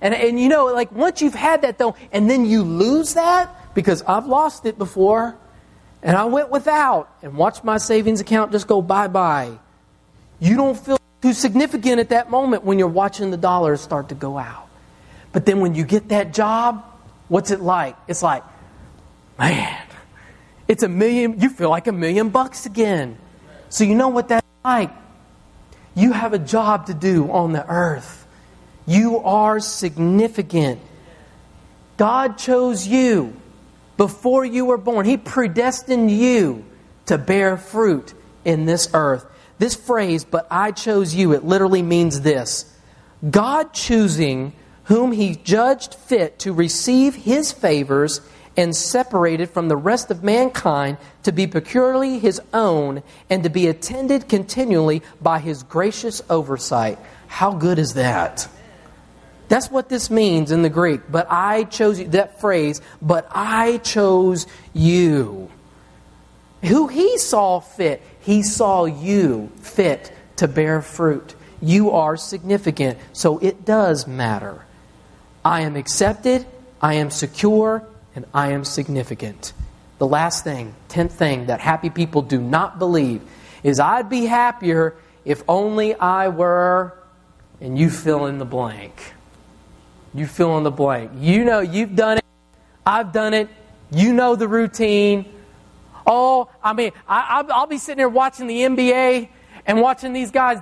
And, 0.01 0.13
and 0.13 0.39
you 0.39 0.49
know, 0.49 0.65
like 0.65 0.91
once 0.91 1.21
you've 1.21 1.35
had 1.35 1.61
that 1.61 1.77
though, 1.77 1.95
and 2.11 2.29
then 2.29 2.45
you 2.45 2.63
lose 2.63 3.13
that, 3.13 3.73
because 3.73 4.01
I've 4.03 4.25
lost 4.25 4.65
it 4.65 4.77
before, 4.77 5.37
and 6.01 6.17
I 6.17 6.25
went 6.25 6.49
without 6.49 7.09
and 7.21 7.35
watched 7.35 7.63
my 7.63 7.77
savings 7.77 8.19
account 8.19 8.51
just 8.51 8.67
go 8.67 8.81
bye 8.81 9.07
bye. 9.07 9.57
You 10.39 10.55
don't 10.55 10.77
feel 10.77 10.97
too 11.25 11.33
significant 11.33 11.99
at 11.99 12.09
that 12.09 12.29
moment 12.29 12.63
when 12.63 12.77
you're 12.77 12.87
watching 12.87 13.31
the 13.31 13.37
dollars 13.37 13.81
start 13.81 14.09
to 14.09 14.15
go 14.15 14.37
out. 14.37 14.67
But 15.31 15.47
then 15.47 15.59
when 15.59 15.73
you 15.73 15.83
get 15.83 16.09
that 16.09 16.35
job, 16.35 16.85
what's 17.29 17.49
it 17.49 17.61
like? 17.61 17.95
It's 18.07 18.21
like, 18.21 18.43
man, 19.39 19.81
it's 20.67 20.83
a 20.83 20.87
million, 20.87 21.41
you 21.41 21.49
feel 21.49 21.71
like 21.71 21.87
a 21.87 21.91
million 21.91 22.29
bucks 22.29 22.67
again. 22.67 23.17
So 23.69 23.83
you 23.83 23.95
know 23.95 24.09
what 24.09 24.27
that's 24.27 24.45
like? 24.63 24.91
You 25.95 26.11
have 26.11 26.33
a 26.33 26.37
job 26.37 26.85
to 26.87 26.93
do 26.93 27.31
on 27.31 27.53
the 27.53 27.67
earth. 27.67 28.27
You 28.85 29.17
are 29.17 29.59
significant. 29.59 30.79
God 31.97 32.37
chose 32.37 32.85
you 32.85 33.33
before 33.97 34.45
you 34.45 34.65
were 34.65 34.77
born. 34.77 35.07
He 35.07 35.17
predestined 35.17 36.11
you 36.11 36.65
to 37.07 37.17
bear 37.17 37.57
fruit 37.57 38.13
in 38.43 38.67
this 38.67 38.91
earth. 38.93 39.25
This 39.57 39.75
phrase, 39.75 40.25
but 40.25 40.47
I 40.51 40.71
chose 40.71 41.15
you, 41.15 41.33
it 41.33 41.45
literally 41.45 41.81
means 41.81 42.21
this 42.21 42.71
God 43.29 43.73
choosing 43.73 44.53
whom 44.85 45.11
he 45.11 45.35
judged 45.35 45.95
fit 45.95 46.39
to 46.39 46.53
receive 46.53 47.15
his 47.15 47.51
favors 47.51 48.21
and 48.57 48.75
separated 48.75 49.49
from 49.49 49.67
the 49.67 49.75
rest 49.75 50.11
of 50.11 50.23
mankind 50.23 50.97
to 51.23 51.31
be 51.31 51.47
peculiarly 51.47 52.19
his 52.19 52.41
own 52.53 53.03
and 53.29 53.43
to 53.43 53.49
be 53.49 53.67
attended 53.67 54.29
continually 54.29 55.01
by 55.21 55.39
his 55.39 55.63
gracious 55.63 56.21
oversight. 56.29 56.97
How 57.27 57.53
good 57.53 57.79
is 57.79 57.95
that? 57.95 58.47
That's 59.47 59.69
what 59.69 59.89
this 59.89 60.09
means 60.09 60.51
in 60.51 60.61
the 60.61 60.69
Greek. 60.69 61.01
But 61.09 61.27
I 61.29 61.65
chose 61.65 61.99
you, 61.99 62.07
that 62.09 62.39
phrase, 62.39 62.81
but 63.01 63.27
I 63.31 63.77
chose 63.79 64.47
you. 64.73 65.49
Who 66.63 66.87
he 66.87 67.17
saw 67.17 67.59
fit. 67.59 68.01
He 68.25 68.41
saw 68.41 68.85
you 68.85 69.51
fit 69.61 70.11
to 70.37 70.47
bear 70.47 70.81
fruit. 70.81 71.35
You 71.61 71.91
are 71.91 72.17
significant, 72.17 72.97
so 73.13 73.37
it 73.37 73.65
does 73.65 74.07
matter. 74.07 74.65
I 75.43 75.61
am 75.61 75.75
accepted, 75.75 76.45
I 76.81 76.95
am 76.95 77.11
secure, 77.11 77.87
and 78.15 78.25
I 78.33 78.51
am 78.51 78.65
significant. 78.65 79.53
The 79.99 80.07
last 80.07 80.43
thing, 80.43 80.73
tenth 80.89 81.13
thing 81.13 81.45
that 81.45 81.59
happy 81.59 81.91
people 81.91 82.23
do 82.23 82.41
not 82.41 82.79
believe 82.79 83.21
is 83.61 83.79
I'd 83.79 84.09
be 84.09 84.25
happier 84.25 84.95
if 85.23 85.43
only 85.47 85.93
I 85.93 86.29
were, 86.29 86.97
and 87.61 87.77
you 87.77 87.91
fill 87.91 88.25
in 88.25 88.39
the 88.39 88.45
blank. 88.45 89.13
You 90.15 90.25
fill 90.25 90.57
in 90.57 90.63
the 90.63 90.71
blank. 90.71 91.11
You 91.15 91.45
know, 91.45 91.59
you've 91.59 91.95
done 91.95 92.17
it, 92.17 92.25
I've 92.87 93.11
done 93.11 93.35
it, 93.35 93.49
you 93.91 94.13
know 94.13 94.35
the 94.35 94.47
routine. 94.47 95.31
Oh, 96.05 96.49
I 96.63 96.73
mean, 96.73 96.91
I, 97.07 97.41
will 97.41 97.65
be 97.67 97.77
sitting 97.77 97.97
there 97.97 98.09
watching 98.09 98.47
the 98.47 98.59
NBA 98.61 99.29
and 99.65 99.81
watching 99.81 100.13
these 100.13 100.31
guys. 100.31 100.59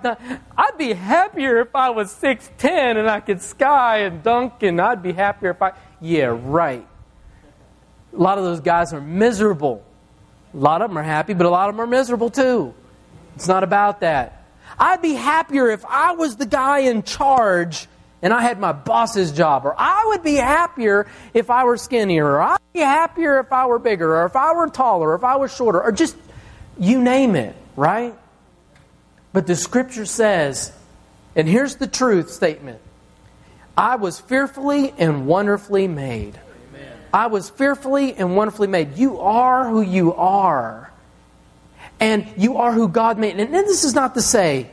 I'd 0.58 0.78
be 0.78 0.94
happier 0.94 1.60
if 1.60 1.76
I 1.76 1.90
was 1.90 2.14
6'10 2.14 2.98
and 2.98 3.10
I 3.10 3.20
could 3.20 3.42
sky 3.42 4.00
and 4.00 4.24
dunk, 4.24 4.64
and 4.64 4.80
I'd 4.80 5.04
be 5.04 5.12
happier 5.12 5.52
if 5.52 5.62
I. 5.62 5.74
Yeah, 6.00 6.38
right. 6.42 6.88
A 8.14 8.18
lot 8.18 8.38
of 8.38 8.44
those 8.44 8.60
guys 8.60 8.94
are 8.94 9.02
miserable. 9.02 9.84
A 10.54 10.58
lot 10.58 10.82
of 10.82 10.90
them 10.90 10.98
are 10.98 11.04
happy, 11.04 11.34
but 11.34 11.46
a 11.46 11.50
lot 11.50 11.70
of 11.70 11.76
them 11.76 11.82
are 11.82 11.88
miserable 11.88 12.30
too. 12.30 12.74
It's 13.36 13.48
not 13.48 13.64
about 13.64 14.02
that. 14.02 14.46
I'd 14.78 15.02
be 15.02 15.14
happier 15.14 15.70
if 15.70 15.84
I 15.86 16.14
was 16.14 16.36
the 16.36 16.46
guy 16.46 16.80
in 16.80 17.04
charge 17.04 17.88
and 18.24 18.34
I 18.34 18.42
had 18.42 18.58
my 18.58 18.72
boss's 18.72 19.34
job. 19.34 19.66
Or 19.66 19.76
I 19.78 20.06
would 20.08 20.24
be 20.24 20.36
happier 20.36 21.06
if 21.34 21.50
I 21.50 21.66
were 21.66 21.76
skinnier. 21.76 22.26
Or 22.26 22.42
I'd 22.42 22.58
be 22.72 22.80
happier 22.80 23.40
if 23.40 23.52
I 23.52 23.66
were 23.66 23.80
bigger. 23.80 24.16
Or 24.16 24.26
if 24.26 24.38
I 24.38 24.54
were 24.54 24.70
taller. 24.70 25.10
Or 25.10 25.16
if 25.16 25.26
I 25.26 25.36
was 25.36 25.54
shorter. 25.54 25.84
Or 25.84 25.92
just, 25.92 26.16
you 26.80 27.04
name 27.04 27.36
it, 27.36 27.54
right? 27.76 28.16
But 29.34 29.46
the 29.46 29.58
scripture 29.58 30.06
says, 30.06 30.72
and 31.36 31.50
here's 31.50 31.76
the 31.76 31.88
truth 31.88 32.32
statement 32.32 32.80
I 33.78 33.98
was 33.98 34.22
fearfully 34.22 34.94
and 34.98 35.28
wonderfully 35.28 35.90
made. 35.90 36.40
Amen. 36.70 36.98
I 37.14 37.28
was 37.28 37.50
fearfully 37.50 38.14
and 38.14 38.38
wonderfully 38.38 38.68
made. 38.68 38.98
You 38.98 39.20
are 39.20 39.68
who 39.68 39.82
you 39.82 40.14
are. 40.14 40.94
And 42.00 42.26
you 42.38 42.56
are 42.58 42.72
who 42.72 42.88
God 42.88 43.18
made. 43.20 43.38
And 43.38 43.54
this 43.54 43.84
is 43.84 43.94
not 43.94 44.14
to 44.14 44.22
say 44.22 44.70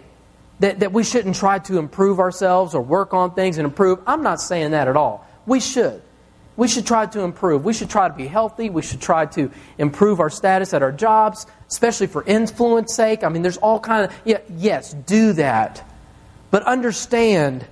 that, 0.61 0.81
that 0.81 0.93
we 0.93 1.03
shouldn't 1.03 1.37
try 1.37 1.59
to 1.61 1.79
improve 1.79 2.21
ourselves 2.21 2.75
or 2.75 2.83
work 2.83 3.13
on 3.13 3.35
things 3.35 3.59
and 3.59 3.67
improve. 3.67 3.99
I'm 4.07 4.23
not 4.23 4.41
saying 4.41 4.71
that 4.71 4.89
at 4.89 4.97
all. 4.97 5.27
We 5.47 5.61
should. 5.61 6.03
we 6.57 6.69
should 6.69 6.87
try 6.87 7.07
to 7.07 7.23
improve. 7.23 7.65
We 7.65 7.73
should 7.73 7.89
try 7.89 8.09
to 8.09 8.15
be 8.15 8.27
healthy. 8.27 8.69
We 8.69 8.83
should 8.83 9.01
try 9.01 9.27
to 9.27 9.51
improve 9.79 10.21
our 10.21 10.31
status 10.31 10.75
at 10.75 10.83
our 10.83 10.93
jobs, 10.93 11.47
especially 11.69 12.07
for 12.07 12.23
influence 12.25 12.95
sake. 12.95 13.25
I 13.25 13.31
mean, 13.31 13.43
there's 13.43 13.57
all 13.57 13.81
kind 13.81 14.05
of 14.05 14.15
yeah, 14.25 14.39
yes, 14.57 14.93
do 14.93 15.33
that. 15.33 15.83
But 16.51 16.65
understand 16.65 17.65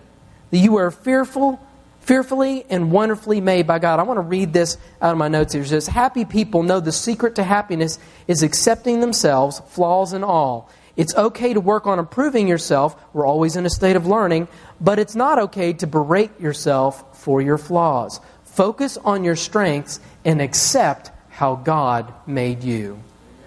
that 0.51 0.59
you 0.59 0.77
are 0.77 0.91
fearful, 0.91 1.61
fearfully 2.01 2.65
and 2.71 2.91
wonderfully 2.91 3.43
made 3.43 3.67
by 3.67 3.79
God. 3.79 4.01
I 4.01 4.05
want 4.05 4.17
to 4.17 4.23
read 4.23 4.55
this 4.55 4.79
out 5.03 5.13
of 5.13 5.19
my 5.19 5.29
notes 5.29 5.53
here. 5.53 5.63
It 5.63 5.69
says, 5.69 5.87
Happy 5.87 6.25
people 6.25 6.63
know 6.63 6.81
the 6.81 6.93
secret 6.93 7.35
to 7.35 7.43
happiness 7.43 7.99
is 8.27 8.43
accepting 8.43 9.01
themselves, 9.01 9.61
flaws 9.69 10.15
and 10.15 10.25
all. 10.25 10.71
It's 10.99 11.15
okay 11.15 11.55
to 11.55 11.61
work 11.61 11.87
on 11.87 12.01
improving 12.01 12.49
yourself. 12.49 13.01
We're 13.13 13.25
always 13.25 13.55
in 13.55 13.65
a 13.65 13.71
state 13.71 13.95
of 13.95 14.05
learning, 14.05 14.49
but 14.81 14.99
it's 14.99 15.15
not 15.15 15.39
okay 15.39 15.73
to 15.75 15.87
berate 15.87 16.41
yourself 16.41 17.23
for 17.23 17.41
your 17.41 17.57
flaws. 17.57 18.21
Focus 18.43 18.99
on 18.99 19.23
your 19.23 19.37
strengths 19.37 20.01
and 20.25 20.43
accept 20.43 21.13
how 21.31 21.55
God 21.55 22.13
made 22.27 22.65
you. 22.65 23.01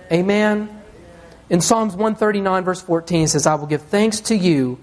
Amen. 0.10 0.82
In 1.50 1.60
Psalms 1.60 1.92
139, 1.92 2.64
verse 2.64 2.82
14, 2.82 3.24
it 3.24 3.28
says, 3.28 3.46
I 3.46 3.56
will 3.56 3.68
give 3.68 3.82
thanks 3.82 4.22
to 4.22 4.36
you, 4.36 4.80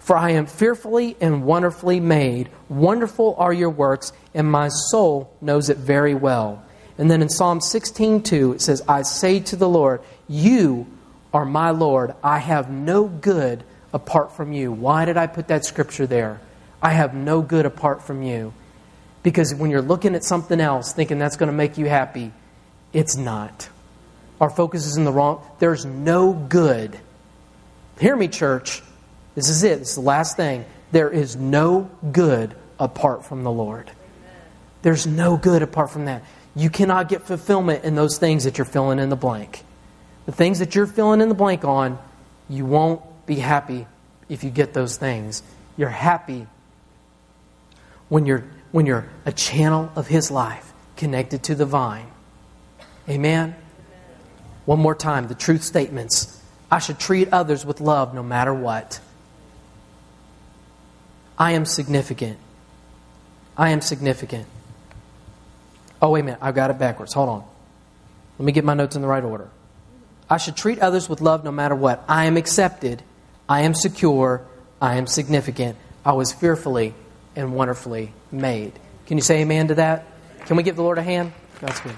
for 0.00 0.16
I 0.16 0.30
am 0.30 0.46
fearfully 0.46 1.16
and 1.20 1.44
wonderfully 1.44 2.00
made. 2.00 2.50
Wonderful 2.68 3.36
are 3.38 3.52
your 3.52 3.70
works, 3.70 4.12
and 4.34 4.50
my 4.50 4.70
soul 4.90 5.32
knows 5.40 5.70
it 5.70 5.76
very 5.76 6.14
well. 6.16 6.64
And 6.98 7.08
then 7.08 7.22
in 7.22 7.28
Psalm 7.28 7.60
16, 7.60 8.24
2, 8.24 8.54
it 8.54 8.60
says, 8.60 8.82
I 8.88 9.02
say 9.02 9.38
to 9.38 9.54
the 9.54 9.68
Lord, 9.68 10.00
You 10.26 10.88
are 11.32 11.44
my 11.44 11.70
Lord. 11.70 12.14
I 12.22 12.38
have 12.38 12.70
no 12.70 13.04
good 13.04 13.64
apart 13.92 14.32
from 14.32 14.52
you. 14.52 14.72
Why 14.72 15.04
did 15.04 15.16
I 15.16 15.26
put 15.26 15.48
that 15.48 15.64
scripture 15.64 16.06
there? 16.06 16.40
I 16.82 16.92
have 16.92 17.14
no 17.14 17.42
good 17.42 17.66
apart 17.66 18.02
from 18.02 18.22
you. 18.22 18.52
Because 19.22 19.54
when 19.54 19.70
you're 19.70 19.82
looking 19.82 20.14
at 20.14 20.24
something 20.24 20.60
else, 20.60 20.92
thinking 20.92 21.18
that's 21.18 21.36
going 21.36 21.48
to 21.48 21.56
make 21.56 21.76
you 21.76 21.86
happy, 21.86 22.32
it's 22.92 23.16
not. 23.16 23.68
Our 24.40 24.50
focus 24.50 24.86
is 24.86 24.96
in 24.96 25.04
the 25.04 25.12
wrong. 25.12 25.44
There's 25.58 25.84
no 25.84 26.32
good. 26.32 26.98
Hear 27.98 28.14
me, 28.14 28.28
church. 28.28 28.82
This 29.34 29.48
is 29.48 29.64
it. 29.64 29.80
This 29.80 29.90
is 29.90 29.94
the 29.96 30.02
last 30.02 30.36
thing. 30.36 30.64
There 30.92 31.10
is 31.10 31.36
no 31.36 31.90
good 32.12 32.54
apart 32.78 33.24
from 33.24 33.42
the 33.42 33.50
Lord. 33.50 33.90
There's 34.82 35.06
no 35.06 35.36
good 35.36 35.62
apart 35.62 35.90
from 35.90 36.04
that. 36.04 36.22
You 36.54 36.70
cannot 36.70 37.08
get 37.08 37.22
fulfillment 37.22 37.84
in 37.84 37.94
those 37.94 38.18
things 38.18 38.44
that 38.44 38.58
you're 38.58 38.64
filling 38.64 38.98
in 38.98 39.08
the 39.08 39.16
blank. 39.16 39.64
The 40.28 40.32
things 40.32 40.58
that 40.58 40.74
you're 40.74 40.86
filling 40.86 41.22
in 41.22 41.30
the 41.30 41.34
blank 41.34 41.64
on, 41.64 41.98
you 42.50 42.66
won't 42.66 43.00
be 43.24 43.36
happy 43.36 43.86
if 44.28 44.44
you 44.44 44.50
get 44.50 44.74
those 44.74 44.98
things. 44.98 45.42
You're 45.78 45.88
happy 45.88 46.46
when 48.10 48.26
you're 48.26 48.44
when 48.70 48.84
you're 48.84 49.08
a 49.24 49.32
channel 49.32 49.90
of 49.96 50.06
His 50.06 50.30
life 50.30 50.70
connected 50.98 51.44
to 51.44 51.54
the 51.54 51.64
vine. 51.64 52.04
Amen? 53.08 53.56
One 54.66 54.80
more 54.80 54.94
time 54.94 55.28
the 55.28 55.34
truth 55.34 55.62
statements. 55.62 56.38
I 56.70 56.78
should 56.78 56.98
treat 56.98 57.32
others 57.32 57.64
with 57.64 57.80
love 57.80 58.12
no 58.12 58.22
matter 58.22 58.52
what. 58.52 59.00
I 61.38 61.52
am 61.52 61.64
significant. 61.64 62.36
I 63.56 63.70
am 63.70 63.80
significant. 63.80 64.46
Oh, 66.02 66.10
wait 66.10 66.20
a 66.20 66.24
minute. 66.24 66.40
I've 66.42 66.54
got 66.54 66.70
it 66.70 66.78
backwards. 66.78 67.14
Hold 67.14 67.30
on. 67.30 67.44
Let 68.38 68.44
me 68.44 68.52
get 68.52 68.66
my 68.66 68.74
notes 68.74 68.94
in 68.94 69.00
the 69.00 69.08
right 69.08 69.24
order. 69.24 69.48
I 70.30 70.36
should 70.36 70.56
treat 70.56 70.78
others 70.80 71.08
with 71.08 71.20
love 71.20 71.44
no 71.44 71.50
matter 71.50 71.74
what. 71.74 72.04
I 72.08 72.26
am 72.26 72.36
accepted. 72.36 73.02
I 73.48 73.62
am 73.62 73.74
secure. 73.74 74.46
I 74.80 74.96
am 74.96 75.06
significant. 75.06 75.76
I 76.04 76.12
was 76.12 76.32
fearfully 76.32 76.94
and 77.34 77.54
wonderfully 77.54 78.12
made. 78.30 78.72
Can 79.06 79.16
you 79.16 79.22
say 79.22 79.40
amen 79.40 79.68
to 79.68 79.76
that? 79.76 80.04
Can 80.46 80.56
we 80.56 80.62
give 80.62 80.76
the 80.76 80.82
Lord 80.82 80.98
a 80.98 81.02
hand? 81.02 81.32
That's 81.60 81.80
good. 81.80 81.94